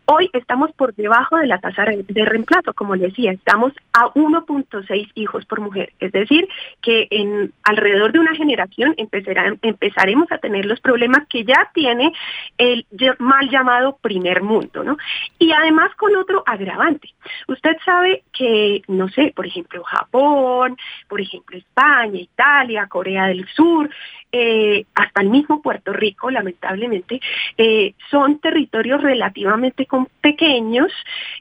Hoy 0.06 0.30
estamos 0.34 0.72
por 0.74 0.94
debajo 0.94 1.38
de 1.38 1.48
la 1.48 1.58
tasa 1.58 1.84
de 1.84 2.26
reemplazo, 2.26 2.74
como 2.74 2.96
le 2.96 3.08
decía, 3.08 3.32
estamos 3.32 3.74
a 3.92 4.06
1.6 4.14 5.12
hijos 5.16 5.46
por 5.46 5.60
mujer. 5.60 5.92
Es 6.00 6.12
decir, 6.12 6.48
que 6.82 7.08
en 7.10 7.52
alrededor 7.64 8.12
de 8.12 8.20
una 8.20 8.36
generación 8.36 8.96
empezaremos 8.98 10.32
a 10.32 10.38
tener 10.38 10.66
los 10.66 10.80
problemas 10.80 11.28
que 11.28 11.44
ya 11.44 11.72
tiene 11.74 12.14
el 12.60 12.86
mal 13.18 13.50
llamado 13.50 13.98
primer 14.00 14.44
mundo, 14.44 14.84
¿no? 14.84 14.98
Y 15.40 15.52
además 15.52 15.94
con 15.96 16.16
otro 16.16 16.44
agravante. 16.46 17.10
Usted 17.48 17.78
sabe 17.84 18.24
que, 18.32 18.84
no 18.88 19.10
sé, 19.10 19.34
por 19.36 19.48
ejemplo, 19.48 19.84
Japón, 19.84 20.78
por 21.08 21.20
ejemplo, 21.20 21.58
España, 21.58 22.20
Italia, 22.20 22.88
Corea 22.88 23.26
del 23.26 23.48
Sur, 23.50 23.90
eh, 24.32 24.86
hasta 24.94 25.22
el 25.22 25.30
mismo 25.30 25.47
Puerto 25.62 25.94
Rico, 25.94 26.30
lamentablemente, 26.30 27.20
eh, 27.58 27.94
son 28.10 28.40
territorios 28.40 29.02
relativamente 29.02 29.88
pequeños 30.22 30.92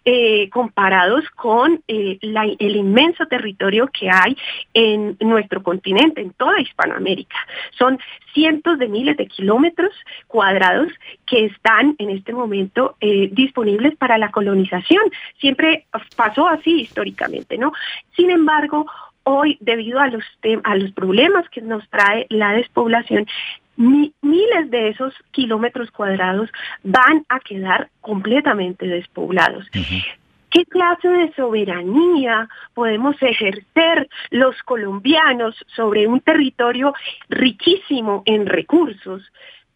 eh, 0.05 0.49
comparados 0.51 1.29
con 1.31 1.83
el 1.87 2.77
inmenso 2.77 3.27
territorio 3.27 3.89
que 3.89 4.11
hay 4.11 4.37
en 4.75 5.17
nuestro 5.21 5.63
continente, 5.63 6.21
en 6.21 6.33
toda 6.33 6.61
Hispanoamérica. 6.61 7.37
Son 7.79 7.99
cientos 8.33 8.79
de 8.79 8.89
miles 8.89 9.17
de 9.17 9.27
kilómetros 9.27 9.91
cuadrados 10.27 10.89
que 11.27 11.47
están 11.47 11.97
en 11.99 12.11
este 12.11 12.33
momento 12.33 12.97
disponibles 13.01 13.97
para 13.97 14.19
la 14.19 14.31
colonización. 14.31 15.03
Siempre 15.39 15.87
pasó 16.17 16.49
así 16.49 16.83
históricamente, 16.83 17.59
¿no? 17.59 17.73
Sin 18.15 18.31
embargo, 18.31 18.87
hoy, 19.27 19.59
debido 19.61 19.99
a 19.99 20.09
los 20.09 20.93
problemas 20.93 21.49
que 21.51 21.61
nos 21.61 21.89
trae 21.91 22.27
la 22.31 22.53
despoblación, 22.53 23.27
miles 23.76 24.71
de 24.71 24.88
esos 24.88 25.14
kilómetros 25.30 25.90
cuadrados 25.90 26.50
van 26.83 27.25
a 27.28 27.40
quedar 27.40 27.90
completamente 28.00 28.87
despoblados. 28.87 29.66
¿Qué 30.50 30.64
clase 30.64 31.09
de 31.09 31.33
soberanía 31.35 32.49
podemos 32.75 33.16
ejercer 33.21 34.09
los 34.30 34.54
colombianos 34.64 35.54
sobre 35.75 36.06
un 36.06 36.21
territorio 36.21 36.95
riquísimo 37.28 38.23
en 38.25 38.47
recursos, 38.47 39.23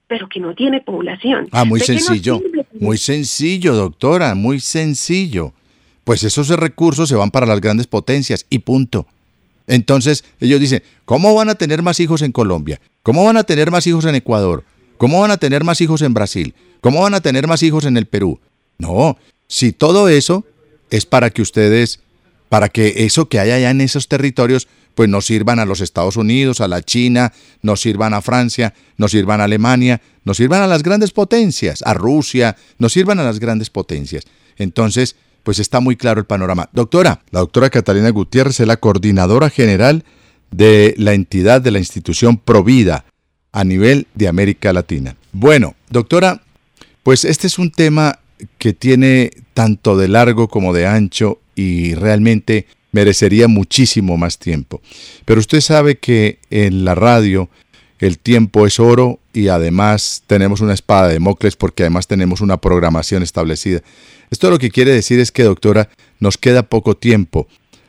pero 0.07 0.29
que 0.29 0.41
no 0.41 0.55
tiene 0.55 0.81
población? 0.81 1.49
Ah, 1.53 1.65
muy 1.65 1.81
sencillo. 1.81 2.41
Muy 2.79 2.97
sencillo, 2.97 3.75
doctora, 3.75 4.35
muy 4.35 4.61
sencillo. 4.61 5.53
Pues 6.05 6.25
esos 6.25 6.49
recursos 6.49 7.09
se 7.09 7.17
van 7.17 7.31
para 7.31 7.47
las 7.47 7.61
grandes 7.61 7.87
potencias 7.87 8.47
y 8.49 8.61
punto. 8.61 9.07
Entonces 9.71 10.25
ellos 10.41 10.59
dicen, 10.59 10.83
¿cómo 11.05 11.33
van 11.33 11.49
a 11.49 11.55
tener 11.55 11.81
más 11.81 12.01
hijos 12.01 12.23
en 12.23 12.33
Colombia? 12.33 12.81
¿Cómo 13.05 13.25
van 13.25 13.37
a 13.37 13.45
tener 13.45 13.71
más 13.71 13.87
hijos 13.87 14.05
en 14.05 14.17
Ecuador? 14.17 14.65
¿Cómo 14.99 15.21
van 15.21 15.31
a 15.31 15.37
tener 15.37 15.63
más 15.63 15.81
hijos 15.81 16.03
en 16.03 16.13
Brasil? 16.13 16.55
¿Cómo 16.81 17.03
van 17.03 17.15
a 17.15 17.21
tener 17.21 17.47
más 17.47 17.63
hijos 17.63 17.85
en 17.85 17.97
el 17.97 18.07
Perú? 18.07 18.41
No, 18.79 19.17
si 19.47 19.71
todo 19.71 20.09
eso 20.09 20.45
es 20.91 21.07
para 21.07 21.31
que 21.31 21.41
ustedes, 21.41 22.01
para 22.49 22.69
que 22.69 23.05
eso 23.05 23.29
que 23.29 23.39
hay 23.39 23.53
allá 23.53 23.71
en 23.71 23.81
esos 23.81 24.09
territorios, 24.09 24.67
pues 24.97 25.09
nos 25.09 25.27
sirvan 25.27 25.61
a 25.61 25.65
los 25.65 25.81
Estados 25.81 26.17
Unidos, 26.17 26.61
a 26.61 26.67
la 26.67 26.83
China, 26.83 27.33
nos 27.63 27.81
sirvan 27.81 28.13
a 28.13 28.23
Francia, 28.23 28.75
nos 28.97 29.13
sirvan 29.13 29.41
a 29.41 29.45
Alemania, 29.45 30.01
nos 30.25 30.39
sirvan 30.39 30.63
a 30.63 30.67
las 30.67 30.83
grandes 30.83 31.13
potencias, 31.13 31.83
a 31.87 31.95
Rusia, 31.95 32.57
nos 32.79 32.93
sirvan 32.93 33.21
a 33.21 33.25
las 33.25 33.39
grandes 33.39 33.71
potencias. 33.71 34.25
Entonces, 34.57 35.15
pues 35.43 35.59
está 35.59 35.81
muy 35.81 35.97
claro 35.97 36.21
el 36.21 36.27
panorama. 36.27 36.69
Doctora, 36.73 37.23
la 37.31 37.41
doctora 37.41 37.71
Catalina 37.71 38.11
Gutiérrez 38.11 38.61
es 38.61 38.67
la 38.67 38.79
coordinadora 38.79 39.51
general 39.51 40.05
de 40.51 40.95
la 40.99 41.15
entidad 41.15 41.61
de 41.61 41.71
la 41.71 41.79
institución 41.79 42.37
Provida 42.37 43.05
a 43.53 43.65
nivel 43.65 44.07
de 44.15 44.29
América 44.29 44.73
Latina. 44.73 45.17
Bueno, 45.33 45.75
doctora, 45.89 46.43
pues 47.03 47.25
este 47.25 47.47
es 47.47 47.59
un 47.59 47.71
tema 47.71 48.19
que 48.59 48.73
tiene 48.73 49.31
tanto 49.55 49.97
de 49.97 50.09
largo 50.09 50.49
como 50.49 50.73
de 50.73 50.87
ancho 50.87 51.41
y 51.55 51.95
realmente 51.95 52.67
merecería 52.93 53.49
muchísimo 53.49 54.17
más 54.17 54.39
tiempo. 54.39 54.81
Pero 55.25 55.41
usted 55.41 55.61
sabe 55.61 55.99
que 55.99 56.39
en 56.51 56.85
la 56.85 56.95
radio 56.95 57.49
el 57.99 58.19
tiempo 58.19 58.67
es 58.67 58.81
oro 58.81 59.21
y 59.33 59.49
además 59.49 60.23
tenemos 60.27 60.61
una 60.61 60.75
espada 60.75 61.09
de 61.09 61.21
Mocles 61.21 61.57
porque 61.57 61.83
además 61.83 62.07
tenemos 62.07 62.41
una 62.41 62.57
programación 62.57 63.23
establecida. 63.23 63.83
Esto 64.31 64.51
lo 64.51 64.59
que 64.59 64.71
quiere 64.71 64.93
decir 64.93 65.19
es 65.19 65.33
que, 65.33 65.43
doctora, 65.43 65.89
nos 66.21 66.39
queda 66.39 66.63
poco 66.63 66.97
tiempo. 66.97 67.49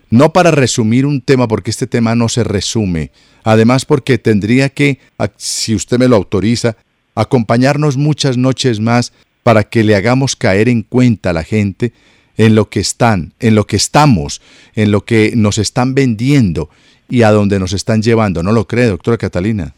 No 0.10 0.34
para 0.34 0.52
resumir 0.52 1.06
un 1.06 1.22
tema, 1.22 1.48
porque 1.48 1.72
este 1.72 1.88
tema 1.88 2.16
no 2.16 2.30
se 2.30 2.44
resume. 2.44 3.12
Además, 3.44 3.86
porque 3.86 4.18
tendría 4.18 4.70
que, 4.70 5.00
si 5.38 5.76
usted 5.76 5.98
me 6.00 6.08
lo 6.08 6.16
autoriza, 6.16 6.76
acompañarnos 7.16 7.98
muchas 7.98 8.38
noches 8.38 8.80
más 8.80 9.14
para 9.44 9.64
que 9.64 9.84
le 9.84 9.96
hagamos 9.96 10.36
caer 10.36 10.68
en 10.70 10.84
cuenta 10.84 11.30
a 11.30 11.34
la 11.34 11.44
gente 11.44 11.94
en 12.38 12.56
lo 12.56 12.70
que 12.70 12.80
están, 12.80 13.34
en 13.40 13.56
lo 13.56 13.68
que 13.68 13.76
estamos, 13.76 14.42
en 14.76 14.92
lo 14.92 15.06
que 15.06 15.34
nos 15.36 15.58
están 15.58 15.94
vendiendo 15.94 16.70
y 17.10 17.24
a 17.24 17.32
dónde 17.32 17.60
nos 17.60 17.74
están 17.74 18.02
llevando. 18.02 18.42
¿No 18.42 18.52
lo 18.52 18.68
cree, 18.68 18.88
doctora 18.88 19.18
Catalina? 19.18 19.74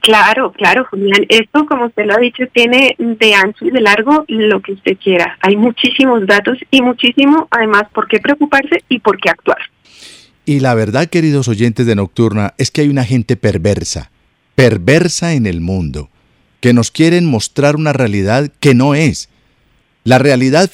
Claro, 0.00 0.52
claro, 0.52 0.86
Julián. 0.90 1.26
Esto, 1.28 1.66
como 1.66 1.86
usted 1.86 2.06
lo 2.06 2.14
ha 2.14 2.18
dicho, 2.18 2.44
tiene 2.52 2.96
de 2.98 3.34
ancho 3.34 3.66
y 3.66 3.70
de 3.70 3.80
largo 3.80 4.24
lo 4.28 4.60
que 4.62 4.72
usted 4.72 4.96
quiera. 4.96 5.38
Hay 5.40 5.56
muchísimos 5.56 6.26
datos 6.26 6.58
y 6.70 6.80
muchísimo, 6.80 7.48
además, 7.50 7.84
por 7.92 8.08
qué 8.08 8.18
preocuparse 8.18 8.82
y 8.88 8.98
por 8.98 9.18
qué 9.18 9.28
actuar. 9.30 9.58
Y 10.46 10.60
la 10.60 10.74
verdad, 10.74 11.08
queridos 11.08 11.48
oyentes 11.48 11.86
de 11.86 11.94
Nocturna, 11.94 12.54
es 12.56 12.70
que 12.70 12.80
hay 12.80 12.88
una 12.88 13.04
gente 13.04 13.36
perversa, 13.36 14.10
perversa 14.54 15.34
en 15.34 15.46
el 15.46 15.60
mundo, 15.60 16.08
que 16.60 16.72
nos 16.72 16.90
quieren 16.90 17.26
mostrar 17.26 17.76
una 17.76 17.92
realidad 17.92 18.50
que 18.58 18.74
no 18.74 18.94
es. 18.94 19.28
La 20.02 20.18
realidad 20.18 20.70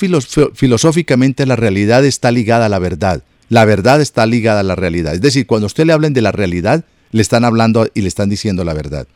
filosóficamente, 0.54 1.47
la 1.47 1.56
realidad 1.56 2.04
está 2.04 2.30
ligada 2.30 2.66
a 2.66 2.68
la 2.68 2.78
verdad. 2.78 3.25
La 3.49 3.64
verdad 3.64 4.00
está 4.00 4.25
ligada 4.25 4.61
a 4.61 4.64
la 4.64 4.76
realidad. 4.76 5.14
Es 5.14 5.21
decir, 5.21 5.47
cuando 5.47 5.66
usted 5.66 5.85
le 5.85 5.92
hablen 5.92 6.14
de 6.14 6.23
la 6.23 6.33
realidad, 6.33 6.85
le 7.13 7.23
están 7.23 7.45
hablando 7.45 7.89
y 7.95 8.03
le 8.03 8.09
están 8.09 8.29
diciendo 8.29 8.65
la 8.65 8.75
verdad. 8.75 9.07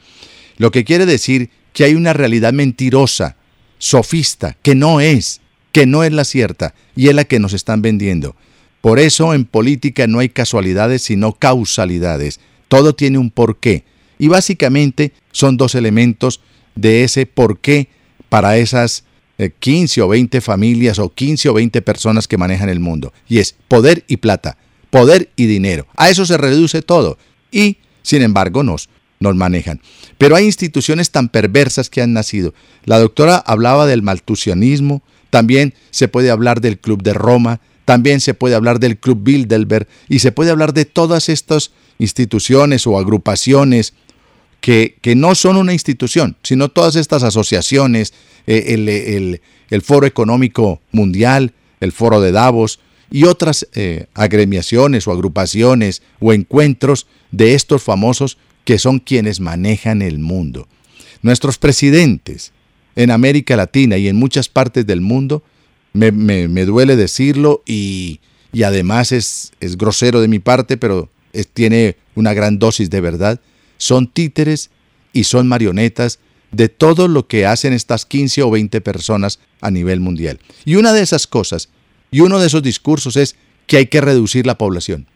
Lo 0.56 0.70
que 0.70 0.84
quiere 0.84 1.06
decir 1.06 1.50
que 1.72 1.84
hay 1.84 1.94
una 1.94 2.12
realidad 2.12 2.52
mentirosa, 2.52 3.36
sofista, 3.78 4.56
que 4.62 4.74
no 4.74 5.00
es, 5.00 5.40
que 5.72 5.86
no 5.86 6.04
es 6.04 6.12
la 6.12 6.24
cierta, 6.24 6.74
y 6.96 7.08
es 7.08 7.14
la 7.14 7.24
que 7.24 7.38
nos 7.38 7.52
están 7.52 7.82
vendiendo. 7.82 8.36
Por 8.80 8.98
eso 8.98 9.34
en 9.34 9.44
política 9.44 10.06
no 10.06 10.18
hay 10.18 10.30
casualidades, 10.30 11.02
sino 11.02 11.32
causalidades. 11.32 12.40
Todo 12.68 12.94
tiene 12.94 13.18
un 13.18 13.30
porqué. 13.30 13.84
Y 14.18 14.28
básicamente 14.28 15.12
son 15.32 15.56
dos 15.56 15.74
elementos 15.74 16.40
de 16.74 17.04
ese 17.04 17.26
porqué 17.26 17.88
para 18.28 18.56
esas 18.56 19.04
15 19.58 20.00
eh, 20.00 20.02
o 20.02 20.08
20 20.08 20.40
familias 20.40 20.98
o 20.98 21.12
15 21.12 21.48
o 21.48 21.54
20 21.54 21.82
personas 21.82 22.28
que 22.28 22.38
manejan 22.38 22.68
el 22.68 22.80
mundo. 22.80 23.12
Y 23.28 23.38
es 23.38 23.56
poder 23.68 24.04
y 24.08 24.18
plata, 24.18 24.56
poder 24.90 25.30
y 25.36 25.46
dinero. 25.46 25.86
A 25.96 26.10
eso 26.10 26.26
se 26.26 26.36
reduce 26.36 26.82
todo. 26.82 27.18
Y, 27.50 27.78
sin 28.02 28.22
embargo, 28.22 28.62
nos, 28.62 28.88
nos 29.18 29.36
manejan. 29.36 29.80
Pero 30.18 30.36
hay 30.36 30.44
instituciones 30.44 31.10
tan 31.10 31.28
perversas 31.28 31.90
que 31.90 32.02
han 32.02 32.12
nacido. 32.12 32.54
La 32.84 32.98
doctora 32.98 33.36
hablaba 33.36 33.86
del 33.86 34.02
maltusianismo, 34.02 35.02
también 35.30 35.74
se 35.90 36.08
puede 36.08 36.30
hablar 36.30 36.60
del 36.60 36.78
Club 36.78 37.02
de 37.02 37.14
Roma, 37.14 37.60
también 37.84 38.20
se 38.20 38.34
puede 38.34 38.54
hablar 38.54 38.78
del 38.78 38.98
Club 38.98 39.22
Bilderberg 39.22 39.88
y 40.08 40.20
se 40.20 40.32
puede 40.32 40.50
hablar 40.50 40.74
de 40.74 40.84
todas 40.84 41.28
estas 41.28 41.72
instituciones 41.98 42.86
o 42.86 42.98
agrupaciones 42.98 43.94
que, 44.60 44.96
que 45.00 45.16
no 45.16 45.34
son 45.34 45.56
una 45.56 45.72
institución, 45.72 46.36
sino 46.42 46.68
todas 46.68 46.96
estas 46.96 47.22
asociaciones, 47.22 48.12
eh, 48.46 49.40
el, 49.70 49.82
Foro 49.82 50.06
Económico 50.06 50.80
Mundial, 50.92 51.52
el 51.80 51.92
Foro 51.92 52.20
de 52.20 52.32
Davos 52.32 52.80
y 53.10 53.24
otras 53.24 53.66
eh, 53.74 54.06
agremiaciones 54.14 55.06
o 55.06 55.12
agrupaciones 55.12 56.02
o 56.20 56.32
encuentros 56.32 57.06
de 57.32 57.54
estos 57.54 57.82
famosos 57.82 58.38
que 58.64 58.78
son 58.78 58.98
quienes 59.00 59.40
manejan 59.40 60.02
el 60.02 60.18
mundo. 60.18 60.68
Nuestros 61.22 61.58
presidentes 61.58 62.52
en 62.96 63.10
América 63.10 63.56
Latina 63.56 63.96
y 63.96 64.08
en 64.08 64.16
muchas 64.16 64.48
partes 64.48 64.86
del 64.86 65.00
mundo, 65.00 65.42
me, 65.92 66.10
duele 66.64 66.96
decirlo 66.96 67.62
y, 67.66 68.20
además 68.64 69.12
es, 69.12 69.52
es, 69.60 69.76
grosero 69.76 70.20
de 70.20 70.28
mi 70.28 70.38
parte, 70.38 70.76
pero 70.76 71.08
tiene 71.54 71.96
una 72.14 72.34
gran 72.34 72.58
dosis 72.58 72.90
de 72.90 73.00
verdad, 73.00 73.40
son 73.76 74.06
títeres 74.06 74.70
y 75.12 75.24
son 75.24 75.48
marionetas 75.48 76.18
de 76.52 76.68
todo 76.68 77.08
lo 77.08 77.26
que 77.26 77.46
hacen 77.46 77.72
estas 77.72 78.04
15 78.06 78.42
o 78.42 78.50
20 78.50 78.80
personas 78.80 79.38
a 79.60 79.70
nivel 79.70 80.00
mundial. 80.00 80.40
Y 80.64 80.76
una 80.76 80.92
de 80.92 81.02
esas 81.02 81.26
cosas, 81.26 81.68
y 82.10 82.20
uno 82.20 82.38
de 82.38 82.46
esos 82.46 82.62
discursos 82.62 83.16
es 83.16 83.36
que 83.66 83.76
hay 83.76 83.86
que 83.86 84.00
reducir 84.00 84.46
la 84.46 84.58
población. 84.58 85.06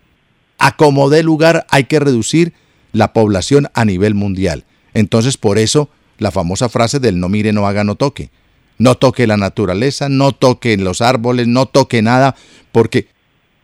A 0.59 0.77
como 0.77 1.11
dé 1.11 1.23
lugar 1.23 1.67
hay 1.71 1.85
que 1.85 2.01
reducir 2.01 2.53
la 2.93 3.13
población 3.13 3.69
a 3.75 3.85
nivel 3.85 4.15
mundial. 4.15 4.65
Entonces 4.93 5.37
por 5.37 5.59
eso 5.59 5.91
la 6.19 6.31
famosa 6.31 6.69
frase 6.69 7.01
del 7.01 7.19
no 7.19 7.29
mire, 7.29 7.53
no 7.53 7.67
haga, 7.67 7.85
no 7.85 7.97
toque. 7.97 8.31
No 8.79 8.97
toque 8.97 9.27
la 9.27 9.37
naturaleza, 9.37 10.09
no 10.09 10.33
toque 10.33 10.77
los 10.77 11.01
árboles, 11.01 11.47
no 11.47 11.67
toque 11.67 12.03
nada, 12.03 12.35
porque... 12.73 13.09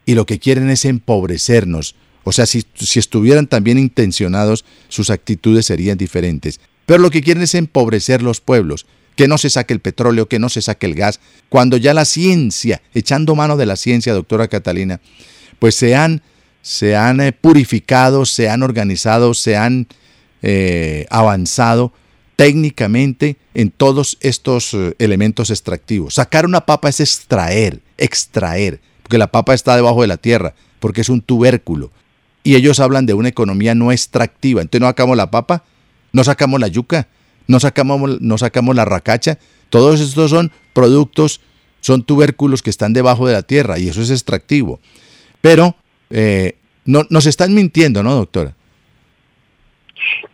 Y 0.06 0.14
lo 0.14 0.26
que 0.26 0.38
quieren 0.38 0.70
es 0.70 0.84
empobrecernos. 0.84 1.94
O 2.24 2.32
sea, 2.32 2.46
si, 2.46 2.64
si 2.74 2.98
estuvieran 2.98 3.46
también 3.46 3.78
intencionados, 3.78 4.64
sus 4.88 5.10
actitudes 5.10 5.66
serían 5.66 5.98
diferentes. 5.98 6.60
Pero 6.86 7.00
lo 7.00 7.10
que 7.10 7.22
quieren 7.22 7.42
es 7.42 7.54
empobrecer 7.54 8.22
los 8.22 8.40
pueblos, 8.40 8.86
que 9.20 9.28
no 9.28 9.36
se 9.36 9.50
saque 9.50 9.74
el 9.74 9.80
petróleo, 9.80 10.28
que 10.28 10.38
no 10.38 10.48
se 10.48 10.62
saque 10.62 10.86
el 10.86 10.94
gas, 10.94 11.20
cuando 11.50 11.76
ya 11.76 11.92
la 11.92 12.06
ciencia, 12.06 12.80
echando 12.94 13.34
mano 13.34 13.58
de 13.58 13.66
la 13.66 13.76
ciencia, 13.76 14.14
doctora 14.14 14.48
Catalina, 14.48 14.98
pues 15.58 15.74
se 15.74 15.94
han, 15.94 16.22
se 16.62 16.96
han 16.96 17.20
eh, 17.20 17.32
purificado, 17.32 18.24
se 18.24 18.48
han 18.48 18.62
organizado, 18.62 19.34
se 19.34 19.58
han 19.58 19.88
eh, 20.40 21.04
avanzado 21.10 21.92
técnicamente 22.34 23.36
en 23.52 23.70
todos 23.70 24.16
estos 24.22 24.72
eh, 24.72 24.94
elementos 24.98 25.50
extractivos. 25.50 26.14
Sacar 26.14 26.46
una 26.46 26.64
papa 26.64 26.88
es 26.88 27.00
extraer, 27.00 27.82
extraer, 27.98 28.80
porque 29.02 29.18
la 29.18 29.30
papa 29.30 29.52
está 29.52 29.76
debajo 29.76 30.00
de 30.00 30.08
la 30.08 30.16
tierra, 30.16 30.54
porque 30.78 31.02
es 31.02 31.10
un 31.10 31.20
tubérculo. 31.20 31.90
Y 32.42 32.54
ellos 32.54 32.80
hablan 32.80 33.04
de 33.04 33.12
una 33.12 33.28
economía 33.28 33.74
no 33.74 33.92
extractiva. 33.92 34.62
Entonces 34.62 34.80
no 34.80 34.86
sacamos 34.86 35.18
la 35.18 35.30
papa, 35.30 35.62
no 36.10 36.24
sacamos 36.24 36.58
la 36.58 36.68
yuca, 36.68 37.06
no 37.50 37.58
sacamos, 37.58 38.20
no 38.20 38.38
sacamos 38.38 38.76
la 38.76 38.84
racacha. 38.84 39.38
Todos 39.70 40.00
estos 40.00 40.30
son 40.30 40.52
productos, 40.72 41.40
son 41.80 42.04
tubérculos 42.04 42.62
que 42.62 42.70
están 42.70 42.92
debajo 42.92 43.26
de 43.26 43.32
la 43.32 43.42
tierra 43.42 43.76
y 43.80 43.88
eso 43.88 44.00
es 44.02 44.10
extractivo. 44.10 44.78
Pero 45.40 45.74
eh, 46.10 46.54
no, 46.84 47.02
nos 47.10 47.26
están 47.26 47.52
mintiendo, 47.52 48.04
¿no, 48.04 48.14
doctora? 48.14 48.54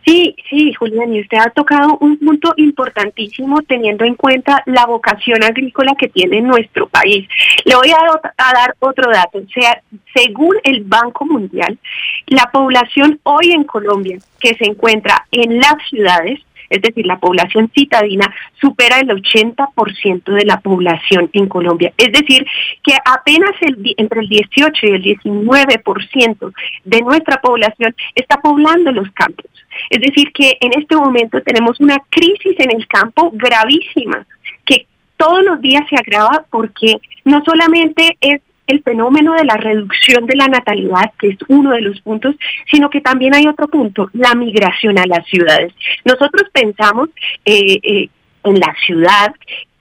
Sí, 0.05 0.35
sí, 0.47 0.73
Julián, 0.73 1.13
y 1.13 1.21
usted 1.21 1.39
ha 1.39 1.49
tocado 1.49 1.97
un 1.99 2.17
punto 2.19 2.53
importantísimo 2.55 3.63
teniendo 3.63 4.05
en 4.05 4.13
cuenta 4.13 4.61
la 4.67 4.85
vocación 4.85 5.43
agrícola 5.43 5.95
que 5.99 6.07
tiene 6.07 6.41
nuestro 6.41 6.87
país. 6.87 7.27
Le 7.65 7.75
voy 7.75 7.89
a, 7.89 7.97
a 8.37 8.53
dar 8.53 8.75
otro 8.79 9.11
dato. 9.11 9.39
O 9.39 9.49
sea, 9.53 9.81
según 10.15 10.55
el 10.63 10.83
Banco 10.83 11.25
Mundial, 11.25 11.79
la 12.27 12.49
población 12.51 13.19
hoy 13.23 13.51
en 13.51 13.63
Colombia 13.63 14.19
que 14.39 14.55
se 14.55 14.65
encuentra 14.65 15.25
en 15.31 15.57
las 15.57 15.75
ciudades 15.89 16.39
es 16.69 16.81
decir, 16.81 17.05
la 17.05 17.19
población 17.19 17.71
citadina 17.73 18.33
supera 18.59 18.99
el 18.99 19.09
80% 19.09 20.23
de 20.23 20.45
la 20.45 20.59
población 20.59 21.29
en 21.33 21.47
Colombia. 21.47 21.93
Es 21.97 22.11
decir, 22.11 22.45
que 22.83 22.93
apenas 23.05 23.51
el, 23.61 23.95
entre 23.97 24.21
el 24.21 24.29
18 24.29 24.85
y 24.87 24.89
el 24.89 25.03
19% 25.03 26.53
de 26.85 27.01
nuestra 27.01 27.41
población 27.41 27.95
está 28.15 28.37
poblando 28.37 28.91
los 28.91 29.09
campos. 29.11 29.45
Es 29.89 30.01
decir, 30.01 30.31
que 30.33 30.57
en 30.59 30.79
este 30.79 30.95
momento 30.95 31.41
tenemos 31.41 31.79
una 31.79 31.97
crisis 32.09 32.55
en 32.59 32.75
el 32.75 32.87
campo 32.87 33.31
gravísima, 33.33 34.25
que 34.65 34.87
todos 35.17 35.43
los 35.43 35.61
días 35.61 35.83
se 35.89 35.95
agrava 35.95 36.45
porque 36.49 36.97
no 37.25 37.43
solamente 37.43 38.17
es 38.21 38.41
el 38.67 38.83
fenómeno 38.83 39.33
de 39.33 39.45
la 39.45 39.55
reducción 39.55 40.25
de 40.25 40.35
la 40.35 40.47
natalidad, 40.47 41.11
que 41.17 41.29
es 41.29 41.37
uno 41.47 41.71
de 41.71 41.81
los 41.81 41.99
puntos, 42.01 42.35
sino 42.69 42.89
que 42.89 43.01
también 43.01 43.33
hay 43.33 43.47
otro 43.47 43.67
punto, 43.67 44.09
la 44.13 44.35
migración 44.35 44.99
a 44.99 45.07
las 45.07 45.25
ciudades. 45.27 45.73
Nosotros 46.05 46.43
pensamos 46.51 47.09
eh, 47.45 47.79
eh, 47.81 48.09
en 48.43 48.59
la 48.59 48.75
ciudad 48.85 49.33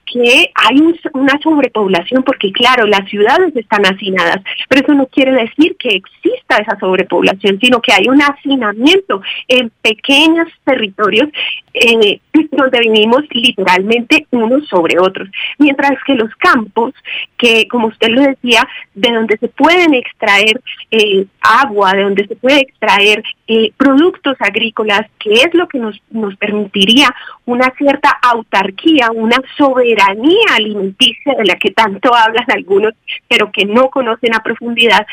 que 0.07 0.51
hay 0.55 0.77
una 1.13 1.39
sobrepoblación, 1.43 2.23
porque 2.23 2.53
claro, 2.53 2.87
las 2.87 3.09
ciudades 3.09 3.55
están 3.57 3.85
hacinadas, 3.85 4.39
pero 4.69 4.83
eso 4.83 4.95
no 4.95 5.07
quiere 5.07 5.33
decir 5.33 5.77
que 5.79 5.89
exista 5.97 6.59
esa 6.59 6.79
sobrepoblación, 6.79 7.59
sino 7.61 7.81
que 7.81 7.93
hay 7.93 8.09
un 8.09 8.23
hacinamiento 8.23 9.21
en 9.49 9.71
pequeños 9.83 10.49
territorios 10.65 11.29
eh, 11.75 12.21
donde 12.53 12.81
vivimos 12.81 13.23
literalmente 13.31 14.27
unos 14.31 14.67
sobre 14.69 14.99
otros. 14.99 15.29
Mientras 15.59 15.93
que 16.07 16.15
los 16.15 16.35
campos, 16.37 16.95
que 17.37 17.67
como 17.69 17.89
usted 17.89 18.09
lo 18.09 18.23
decía, 18.23 18.67
de 18.95 19.13
donde 19.13 19.37
se 19.39 19.49
pueden 19.49 19.95
extraer 19.95 20.61
eh, 20.91 21.27
agua, 21.41 21.93
de 21.93 22.03
donde 22.03 22.27
se 22.27 22.37
puede 22.37 22.61
extraer 22.61 23.23
eh, 23.49 23.73
productos 23.77 24.37
agrícolas, 24.39 25.03
que 25.19 25.35
es 25.35 25.53
lo 25.53 25.67
que 25.69 25.79
nos, 25.79 26.01
nos 26.11 26.37
permitiría 26.37 27.15
una 27.45 27.73
cierta 27.77 28.11
autarquía, 28.23 29.11
una 29.13 29.37
soberanía 29.57 29.96
alimenticia 30.55 31.35
de 31.35 31.45
la 31.45 31.57
que 31.57 31.71
tanto 31.71 32.15
hablan 32.15 32.47
algunos, 32.49 32.95
pero 33.29 33.51
que 33.51 33.65
no 33.65 33.91
conocen 33.91 34.35
a 34.35 34.43
profundidad, 34.43 35.07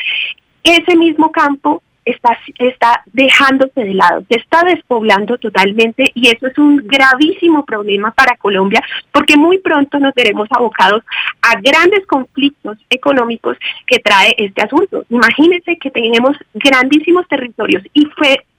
ese 0.62 0.96
mismo 0.96 1.30
campo 1.30 1.82
está, 2.04 3.02
dejándose 3.12 3.82
de 3.82 3.94
lado, 3.94 4.24
se 4.28 4.38
está 4.38 4.62
despoblando 4.64 5.38
totalmente 5.38 6.10
y 6.14 6.28
eso 6.28 6.46
es 6.46 6.58
un 6.58 6.76
gravísimo 6.86 7.64
problema 7.64 8.10
para 8.10 8.36
Colombia 8.36 8.82
porque 9.10 9.36
muy 9.36 9.58
pronto 9.58 9.98
nos 9.98 10.14
veremos 10.14 10.48
abocados 10.50 11.02
a 11.42 11.58
grandes 11.60 12.06
conflictos 12.06 12.78
económicos 12.90 13.56
que 13.86 13.98
trae 13.98 14.34
este 14.36 14.62
asunto. 14.62 15.04
Imagínense 15.08 15.78
que 15.78 15.90
tenemos 15.90 16.36
grandísimos 16.52 17.26
territorios 17.28 17.82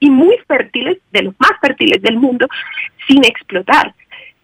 y 0.00 0.10
muy 0.10 0.36
fértiles, 0.46 0.98
de 1.12 1.22
los 1.22 1.34
más 1.38 1.52
fértiles 1.60 2.02
del 2.02 2.16
mundo, 2.16 2.46
sin 3.06 3.24
explotar. 3.24 3.94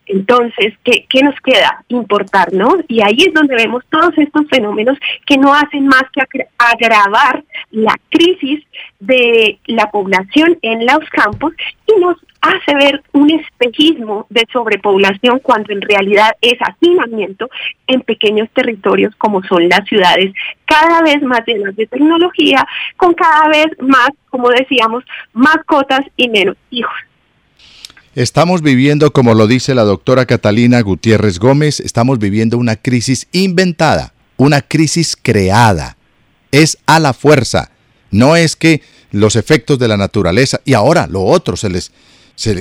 Entonces, 0.06 0.74
¿qué, 0.84 1.06
¿qué, 1.08 1.22
nos 1.22 1.38
queda? 1.40 1.84
Importar, 1.88 2.52
¿no? 2.52 2.76
Y 2.88 3.02
ahí 3.02 3.18
es 3.18 3.32
donde 3.32 3.54
vemos 3.54 3.84
todos 3.88 4.16
estos 4.18 4.46
fenómenos 4.48 4.98
que 5.26 5.38
no 5.38 5.54
hacen 5.54 5.86
más 5.86 6.04
que 6.12 6.22
agravar 6.58 7.44
la 7.70 7.94
crisis 8.10 8.64
de 8.98 9.58
la 9.66 9.90
población 9.90 10.58
en 10.62 10.86
los 10.86 11.08
campos 11.10 11.52
y 11.86 12.00
nos 12.00 12.16
hace 12.42 12.74
ver 12.74 13.02
un 13.12 13.30
espejismo 13.30 14.26
de 14.28 14.46
sobrepoblación 14.52 15.38
cuando 15.38 15.72
en 15.72 15.80
realidad 15.80 16.32
es 16.40 16.58
hacinamiento 16.60 17.48
en 17.86 18.00
pequeños 18.00 18.48
territorios 18.52 19.14
como 19.16 19.42
son 19.44 19.68
las 19.68 19.86
ciudades, 19.88 20.34
cada 20.64 21.02
vez 21.02 21.22
más 21.22 21.46
llenas 21.46 21.76
de 21.76 21.86
tecnología, 21.86 22.66
con 22.96 23.14
cada 23.14 23.48
vez 23.48 23.68
más, 23.78 24.10
como 24.28 24.50
decíamos, 24.50 25.04
mascotas 25.32 26.00
y 26.16 26.28
menos 26.28 26.56
hijos. 26.70 26.92
Estamos 28.14 28.60
viviendo, 28.60 29.10
como 29.10 29.32
lo 29.32 29.46
dice 29.46 29.74
la 29.74 29.84
doctora 29.84 30.26
Catalina 30.26 30.82
Gutiérrez 30.82 31.38
Gómez, 31.38 31.80
estamos 31.80 32.18
viviendo 32.18 32.58
una 32.58 32.76
crisis 32.76 33.26
inventada, 33.32 34.12
una 34.36 34.60
crisis 34.60 35.16
creada. 35.16 35.96
es 36.50 36.76
a 36.84 37.00
la 37.00 37.14
fuerza. 37.14 37.70
No 38.10 38.36
es 38.36 38.54
que 38.54 38.82
los 39.12 39.34
efectos 39.34 39.78
de 39.78 39.88
la 39.88 39.96
naturaleza 39.96 40.60
y 40.66 40.74
ahora 40.74 41.06
lo 41.06 41.24
otro 41.24 41.56
se 41.56 41.70
les 41.70 41.90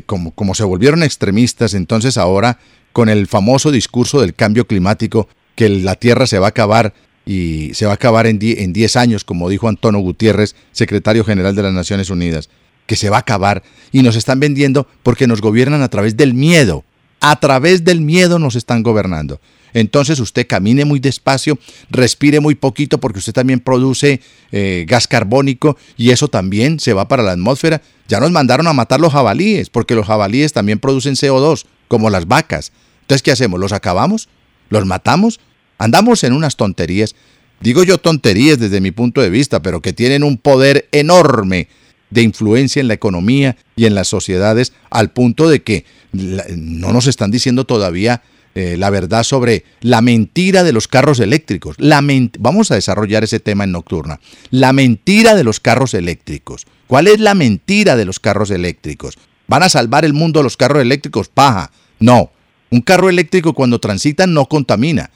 como, 0.06 0.32
como 0.32 0.56
se 0.56 0.64
volvieron 0.64 1.04
extremistas, 1.04 1.74
entonces 1.74 2.18
ahora 2.18 2.58
con 2.94 3.10
el 3.10 3.28
famoso 3.28 3.72
discurso 3.72 4.22
del 4.22 4.34
cambio 4.34 4.66
climático 4.66 5.28
que 5.56 5.68
la 5.68 5.96
Tierra 5.96 6.28
se 6.28 6.40
va 6.40 6.46
a 6.46 6.50
acabar 6.50 6.94
y 7.26 7.74
se 7.74 7.86
va 7.86 7.92
a 7.92 7.96
acabar 7.96 8.26
en 8.26 8.40
10 8.40 8.96
años, 8.96 9.26
como 9.26 9.50
dijo 9.50 9.68
Antonio 9.68 10.00
Gutiérrez, 10.00 10.56
secretario 10.72 11.26
general 11.26 11.56
de 11.56 11.64
las 11.64 11.74
Naciones 11.74 12.10
Unidas, 12.10 12.50
que 12.92 12.98
se 12.98 13.10
va 13.10 13.16
a 13.16 13.20
acabar 13.22 13.64
y 13.94 14.02
nos 14.02 14.18
están 14.18 14.42
vendiendo 14.42 14.86
porque 15.02 15.26
nos 15.26 15.40
gobiernan 15.40 15.82
a 15.82 15.88
través 15.88 16.18
del 16.18 16.34
miedo. 16.34 16.84
A 17.22 17.40
través 17.40 17.86
del 17.86 18.02
miedo 18.02 18.38
nos 18.38 18.58
están 18.58 18.84
gobernando. 18.84 19.40
Entonces 19.74 20.20
usted 20.20 20.46
camine 20.46 20.84
muy 20.84 21.00
despacio, 21.00 21.58
respire 21.90 22.42
muy 22.42 22.56
poquito 22.56 22.98
porque 23.00 23.20
usted 23.20 23.32
también 23.32 23.62
produce 23.62 24.20
eh, 24.52 24.84
gas 24.90 25.08
carbónico 25.08 25.78
y 25.96 26.10
eso 26.10 26.28
también 26.28 26.82
se 26.82 26.92
va 26.92 27.08
para 27.08 27.24
la 27.24 27.32
atmósfera. 27.32 27.82
Ya 28.10 28.20
nos 28.20 28.32
mandaron 28.32 28.68
a 28.68 28.74
matar 28.74 29.00
los 29.00 29.14
jabalíes 29.14 29.70
porque 29.70 29.96
los 29.96 30.06
jabalíes 30.06 30.52
también 30.52 30.78
producen 30.78 31.14
CO2 31.14 31.64
como 31.88 32.10
las 32.10 32.28
vacas. 32.28 32.74
Entonces, 33.04 33.24
¿qué 33.24 33.32
hacemos? 33.32 33.58
¿Los 33.58 33.72
acabamos? 33.72 34.28
¿Los 34.68 34.86
matamos? 34.86 35.40
Andamos 35.78 36.26
en 36.26 36.34
unas 36.34 36.58
tonterías. 36.58 37.16
Digo 37.62 37.86
yo 37.86 38.00
tonterías 38.00 38.60
desde 38.60 38.82
mi 38.82 38.92
punto 38.92 39.22
de 39.22 39.30
vista, 39.30 39.62
pero 39.62 39.82
que 39.82 39.94
tienen 39.94 40.24
un 40.24 40.38
poder 40.38 40.90
enorme 40.92 41.70
de 42.12 42.21
influencia 42.21 42.80
en 42.80 42.88
la 42.88 42.93
economía 42.93 43.58
y 43.76 43.86
en 43.86 43.95
las 43.95 44.08
sociedades 44.08 44.74
al 44.89 45.12
punto 45.12 45.50
de 45.50 45.63
que 45.63 45.86
no 46.13 46.93
nos 46.93 47.08
están 47.08 47.32
diciendo 47.32 47.65
todavía 47.65 48.21
eh, 48.54 48.76
la 48.78 48.89
verdad 48.89 49.24
sobre 49.24 49.63
la 49.80 50.02
mentira 50.02 50.63
de 50.63 50.74
los 50.74 50.89
carros 50.89 51.21
eléctricos. 51.21 51.78
La 51.80 52.04
Vamos 52.38 52.69
a 52.71 52.76
desarrollar 52.76 53.24
ese 53.24 53.39
tema 53.39 53.63
en 53.63 53.71
Nocturna. 53.71 54.19
La 54.50 54.74
mentira 54.74 55.36
de 55.36 55.45
los 55.45 55.62
carros 55.62 55.93
eléctricos. 55.93 56.67
¿Cuál 56.88 57.08
es 57.08 57.21
la 57.21 57.34
mentira 57.34 57.95
de 57.95 58.04
los 58.04 58.19
carros 58.19 58.52
eléctricos? 58.52 59.17
¿Van 59.47 59.63
a 59.63 59.69
salvar 59.69 60.04
el 60.04 60.13
mundo 60.13 60.43
los 60.43 60.58
carros 60.58 60.82
eléctricos? 60.82 61.30
Paja. 61.30 61.71
No. 62.00 62.32
Un 62.69 62.82
carro 62.82 63.10
eléctrico 63.10 63.54
cuando 63.54 63.80
transita 63.80 64.28
no 64.28 64.47
contamina, 64.47 65.12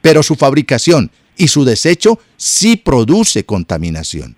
pero 0.00 0.22
su 0.22 0.34
fabricación 0.34 1.10
y 1.36 1.48
su 1.48 1.64
desecho 1.64 2.18
sí 2.36 2.76
produce 2.76 3.44
contaminación. 3.44 4.36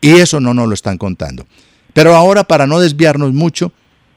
Y 0.00 0.12
eso 0.12 0.40
no 0.40 0.54
nos 0.54 0.68
lo 0.68 0.74
están 0.74 0.98
contando. 0.98 1.46
Pero 1.92 2.14
ahora, 2.14 2.44
para 2.44 2.66
no 2.66 2.80
desviarnos 2.80 3.32
mucho, 3.32 3.72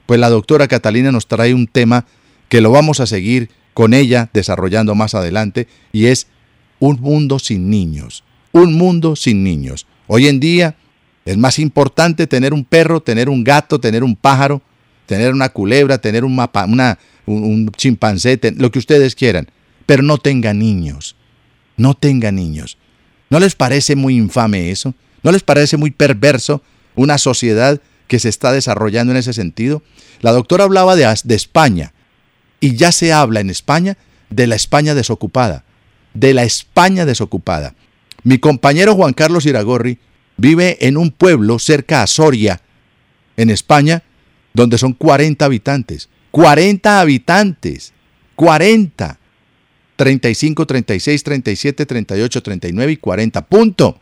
pues 0.06 0.19
la 0.19 0.30
doctora 0.30 0.67
Catalina 0.67 1.12
nos 1.12 1.28
trae 1.28 1.54
un 1.54 1.67
tema 1.67 2.06
que 2.50 2.62
lo 2.62 2.72
vamos 2.72 3.00
a 3.00 3.08
seguir 3.08 3.50
con 3.74 3.93
ella 3.93 4.30
desarrollando 4.34 4.96
más 4.96 5.15
adelante, 5.15 5.67
y 5.91 6.06
es 6.06 6.28
un 6.80 7.00
mundo 7.02 7.39
sin 7.39 7.69
niños. 7.69 8.24
Un 8.52 8.76
mundo 8.76 9.15
sin 9.15 9.43
niños. 9.43 9.88
Hoy 10.08 10.28
en 10.28 10.39
día 10.39 10.76
es 11.26 11.38
más 11.38 11.58
importante 11.58 12.28
tener 12.28 12.54
un 12.54 12.65
perro, 12.65 13.02
tener 13.02 13.30
un 13.30 13.43
gato, 13.43 13.80
tener 13.80 14.04
un 14.04 14.15
pájaro, 14.15 14.62
tener 15.06 15.34
una 15.34 15.50
culebra, 15.50 15.98
tener 15.98 16.24
un, 16.24 16.36
mapa, 16.36 16.65
un, 17.26 17.72
chimpancé, 17.76 18.39
lo 18.58 18.72
que 18.72 18.80
ustedes 18.80 19.15
quieran, 19.15 19.50
pero 19.86 20.04
no 20.04 20.17
tenga 20.17 20.54
niños. 20.54 21.15
No 21.76 21.96
tenga 21.96 22.32
niños. 22.32 22.78
¿No 23.30 23.39
les 23.39 23.56
parece 23.56 23.96
muy 23.96 24.15
infame 24.15 24.69
eso? 24.69 24.93
¿No 25.23 25.31
les 25.31 25.41
parece 25.41 25.77
muy 25.77 25.91
perverso 25.91 26.62
una 26.95 27.17
sociedad 27.17 27.81
que 28.07 28.19
se 28.19 28.29
está 28.29 28.51
desarrollando 28.51 29.12
en 29.12 29.17
ese 29.17 29.33
sentido? 29.33 29.81
La 30.21 30.31
doctora 30.31 30.65
hablaba 30.65 30.95
de, 30.95 31.05
España 31.29 31.93
y 32.59 32.75
ya 32.75 32.91
se 32.91 33.12
habla 33.12 33.39
en 33.39 33.49
España 33.49 33.97
de 34.29 34.47
la 34.47 34.55
España 34.55 34.93
desocupada, 34.93 35.63
de 36.13 36.33
la 36.33 36.43
España 36.43 37.05
desocupada. 37.05 37.73
Mi 38.23 38.38
compañero 38.38 38.95
Juan 38.95 39.13
Carlos 39.13 39.45
Iragorri 39.45 39.99
vive 40.38 40.77
en 40.81 40.97
un 40.97 41.12
pueblo 41.12 41.59
cerca 41.59 42.03
a 42.03 42.07
Soria, 42.07 42.62
en 43.38 43.49
España, 43.49 44.03
donde 44.53 44.77
son 44.77 44.93
40 44.93 45.43
habitantes. 45.43 46.09
40 46.31 46.99
habitantes. 46.99 47.93
40. 48.36 49.19
35, 49.95 50.65
36, 50.65 51.23
37, 51.23 51.86
38, 51.86 52.43
39 52.43 52.91
y 52.91 52.97
40. 52.97 53.45
Punto. 53.45 53.99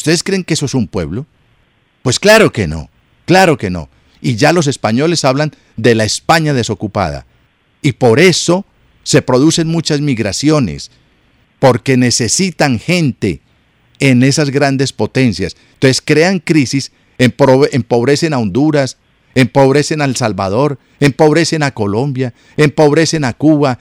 ¿Ustedes 0.00 0.22
creen 0.22 0.44
que 0.44 0.54
eso 0.54 0.64
es 0.64 0.72
un 0.72 0.88
pueblo? 0.88 1.26
Pues 2.02 2.18
claro 2.18 2.50
que 2.52 2.66
no. 2.66 2.88
Claro 3.26 3.58
que 3.58 3.68
no. 3.68 3.90
Y 4.22 4.36
ya 4.36 4.54
los 4.54 4.66
españoles 4.66 5.26
hablan 5.26 5.52
de 5.76 5.94
la 5.94 6.04
España 6.04 6.54
desocupada. 6.54 7.26
Y 7.82 7.92
por 7.92 8.18
eso 8.18 8.64
se 9.02 9.20
producen 9.20 9.68
muchas 9.68 10.00
migraciones, 10.00 10.90
porque 11.58 11.98
necesitan 11.98 12.78
gente 12.78 13.42
en 13.98 14.22
esas 14.22 14.48
grandes 14.48 14.94
potencias. 14.94 15.54
Entonces 15.74 16.02
crean 16.02 16.38
crisis, 16.38 16.92
empobrecen 17.18 18.32
a 18.32 18.38
Honduras, 18.38 18.96
empobrecen 19.34 20.00
a 20.00 20.06
El 20.06 20.16
Salvador, 20.16 20.78
empobrecen 20.98 21.62
a 21.62 21.72
Colombia, 21.72 22.32
empobrecen 22.56 23.24
a 23.24 23.34
Cuba, 23.34 23.78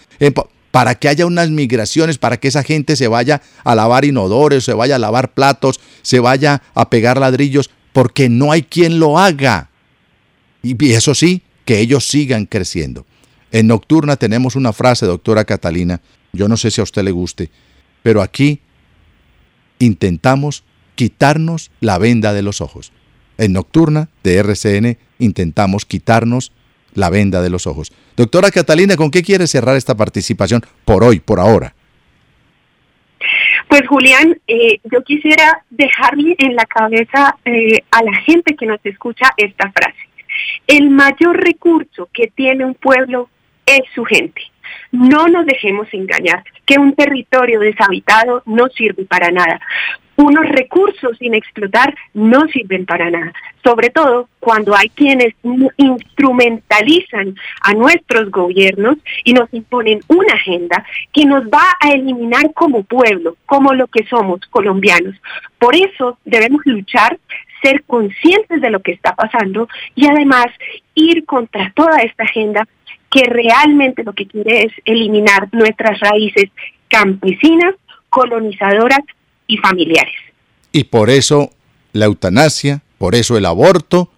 para 0.71 0.95
que 0.95 1.07
haya 1.09 1.25
unas 1.25 1.49
migraciones, 1.49 2.17
para 2.17 2.37
que 2.37 2.47
esa 2.47 2.63
gente 2.63 2.95
se 2.95 3.07
vaya 3.07 3.41
a 3.63 3.75
lavar 3.75 4.05
inodores, 4.05 4.63
se 4.63 4.73
vaya 4.73 4.95
a 4.95 4.99
lavar 4.99 5.33
platos, 5.33 5.79
se 6.01 6.19
vaya 6.19 6.61
a 6.75 6.89
pegar 6.89 7.19
ladrillos, 7.19 7.69
porque 7.93 8.29
no 8.29 8.51
hay 8.51 8.63
quien 8.63 8.99
lo 8.99 9.17
haga. 9.17 9.69
Y 10.61 10.91
eso 10.91 11.15
sí, 11.15 11.41
que 11.65 11.79
ellos 11.79 12.07
sigan 12.07 12.45
creciendo. 12.45 13.05
En 13.51 13.67
Nocturna 13.67 14.15
tenemos 14.15 14.55
una 14.55 14.73
frase, 14.73 15.05
doctora 15.05 15.45
Catalina, 15.45 16.01
yo 16.33 16.47
no 16.47 16.57
sé 16.57 16.69
si 16.69 16.81
a 16.81 16.83
usted 16.83 17.03
le 17.03 17.11
guste, 17.11 17.49
pero 18.03 18.21
aquí 18.21 18.61
intentamos 19.79 20.63
quitarnos 20.95 21.71
la 21.79 21.97
venda 21.97 22.33
de 22.33 22.43
los 22.43 22.61
ojos. 22.61 22.91
En 23.37 23.53
Nocturna 23.53 24.09
de 24.23 24.35
RCN 24.35 24.97
intentamos 25.17 25.85
quitarnos 25.85 26.51
la 26.95 27.09
venda 27.09 27.41
de 27.41 27.49
los 27.49 27.67
ojos. 27.67 27.91
Doctora 28.15 28.51
Catalina, 28.51 28.95
¿con 28.95 29.11
qué 29.11 29.23
quiere 29.23 29.47
cerrar 29.47 29.75
esta 29.75 29.95
participación 29.95 30.61
por 30.85 31.03
hoy, 31.03 31.19
por 31.19 31.39
ahora? 31.39 31.73
Pues 33.67 33.87
Julián, 33.87 34.39
eh, 34.47 34.79
yo 34.91 35.03
quisiera 35.03 35.63
dejarle 35.69 36.35
en 36.39 36.55
la 36.55 36.65
cabeza 36.65 37.37
eh, 37.45 37.83
a 37.91 38.03
la 38.03 38.15
gente 38.21 38.55
que 38.55 38.65
nos 38.65 38.79
escucha 38.83 39.33
esta 39.37 39.71
frase. 39.71 40.09
El 40.65 40.89
mayor 40.89 41.37
recurso 41.37 42.09
que 42.13 42.27
tiene 42.27 42.65
un 42.65 42.73
pueblo 42.73 43.29
es 43.65 43.81
su 43.93 44.03
gente. 44.05 44.41
No 44.91 45.27
nos 45.27 45.45
dejemos 45.45 45.87
engañar, 45.93 46.43
que 46.65 46.79
un 46.79 46.93
territorio 46.95 47.59
deshabitado 47.59 48.41
no 48.45 48.69
sirve 48.69 49.05
para 49.05 49.31
nada. 49.31 49.59
Unos 50.19 50.49
recursos 50.49 51.17
sin 51.17 51.33
explotar 51.33 51.95
no 52.13 52.45
sirven 52.47 52.85
para 52.85 53.09
nada, 53.09 53.31
sobre 53.63 53.89
todo 53.89 54.27
cuando 54.41 54.75
hay 54.75 54.89
quienes 54.89 55.33
instrumentalizan 55.77 57.35
a 57.61 57.73
nuestros 57.73 58.29
gobiernos 58.29 58.97
y 59.23 59.31
nos 59.31 59.47
imponen 59.53 60.01
una 60.09 60.33
agenda 60.33 60.85
que 61.13 61.23
nos 61.23 61.43
va 61.45 61.63
a 61.79 61.91
eliminar 61.91 62.53
como 62.53 62.83
pueblo, 62.83 63.37
como 63.45 63.73
lo 63.73 63.87
que 63.87 64.03
somos 64.07 64.41
colombianos. 64.49 65.15
Por 65.57 65.73
eso 65.73 66.17
debemos 66.25 66.63
luchar 66.65 67.17
ser 67.63 67.81
conscientes 67.83 68.59
de 68.59 68.71
lo 68.71 68.81
que 68.81 68.91
está 68.91 69.15
pasando 69.15 69.69
y 69.95 70.05
además 70.05 70.47
ir 70.95 71.23
contra 71.23 71.71
toda 71.73 71.99
esta 71.99 72.25
agenda 72.25 72.67
que 73.09 73.23
realmente 73.23 74.03
lo 74.03 74.11
que 74.11 74.27
quiere 74.27 74.63
es 74.63 74.73
eliminar 74.83 75.47
nuestras 75.53 75.97
raíces 76.01 76.49
campesinas, 76.89 77.75
colonizadoras 78.09 78.99
y 79.49 79.57
familiares. 79.57 80.15
Y 80.71 80.85
por 80.85 81.09
eso 81.09 81.51
la 81.91 82.05
eutanasia, 82.05 82.81
por 82.97 83.15
eso 83.15 83.35
el 83.35 83.45
aborto, 83.45 84.09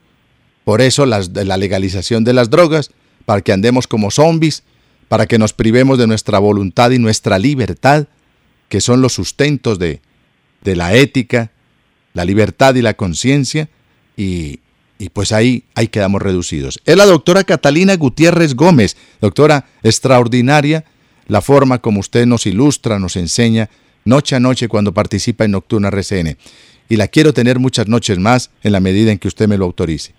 por 0.63 0.81
eso 0.81 1.07
la 1.07 1.57
legalización 1.57 2.23
de 2.23 2.33
las 2.33 2.51
drogas, 2.51 2.91
para 3.25 3.41
que 3.41 3.51
andemos 3.51 3.87
como 3.87 4.11
zombies, 4.11 4.63
para 5.07 5.25
que 5.25 5.39
nos 5.39 5.53
privemos 5.53 5.97
de 5.97 6.05
nuestra 6.05 6.37
voluntad 6.37 6.91
y 6.91 6.99
nuestra 6.99 7.39
libertad, 7.39 8.07
que 8.69 8.79
son 8.79 9.01
los 9.01 9.13
sustentos 9.13 9.79
de, 9.79 10.01
de 10.61 10.75
la 10.75 10.93
ética, 10.93 11.51
la 12.13 12.25
libertad 12.25 12.75
y 12.75 12.83
la 12.83 12.93
conciencia, 12.93 13.69
y 14.15 14.59
y 15.01 15.09
pues 15.09 15.31
ahí, 15.31 15.63
ahí 15.73 15.87
quedamos 15.87 16.21
reducidos. 16.21 16.79
Es 16.85 16.95
la 16.95 17.07
doctora 17.07 17.43
Catalina 17.43 17.95
Gutiérrez 17.95 18.53
Gómez, 18.53 18.97
doctora 19.19 19.65
extraordinaria, 19.81 20.85
la 21.25 21.41
forma 21.41 21.79
como 21.79 21.99
usted 21.99 22.27
nos 22.27 22.45
ilustra, 22.45 22.99
nos 22.99 23.15
enseña 23.15 23.71
noche 24.05 24.35
a 24.35 24.39
noche 24.39 24.67
cuando 24.67 24.93
participa 24.93 25.45
en 25.45 25.51
Nocturna 25.51 25.89
RCN. 25.89 26.37
Y 26.89 26.95
la 26.97 27.07
quiero 27.07 27.33
tener 27.33 27.59
muchas 27.59 27.87
noches 27.87 28.19
más 28.19 28.51
en 28.63 28.73
la 28.73 28.79
medida 28.79 29.11
en 29.11 29.19
que 29.19 29.27
usted 29.27 29.47
me 29.47 29.57
lo 29.57 29.65
autorice. 29.65 30.13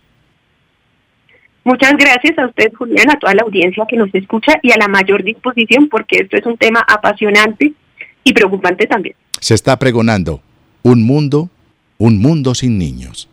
Muchas 1.65 1.93
gracias 1.97 2.37
a 2.39 2.47
usted, 2.47 2.73
Julián, 2.77 3.11
a 3.11 3.19
toda 3.19 3.35
la 3.35 3.43
audiencia 3.43 3.85
que 3.89 3.97
nos 3.97 4.13
escucha 4.15 4.59
y 4.63 4.73
a 4.73 4.77
la 4.77 4.89
mayor 4.89 5.23
disposición 5.23 5.89
porque 5.89 6.19
esto 6.19 6.37
es 6.37 6.47
un 6.47 6.57
tema 6.57 6.85
apasionante 6.89 7.73
y 8.25 8.33
preocupante 8.33 8.87
también. 8.87 9.15
Se 9.41 9.55
está 9.55 9.79
pregonando 9.79 10.41
un 10.83 11.05
mundo, 11.05 11.51
un 11.99 12.19
mundo 12.19 12.55
sin 12.55 12.79
niños. 12.79 13.29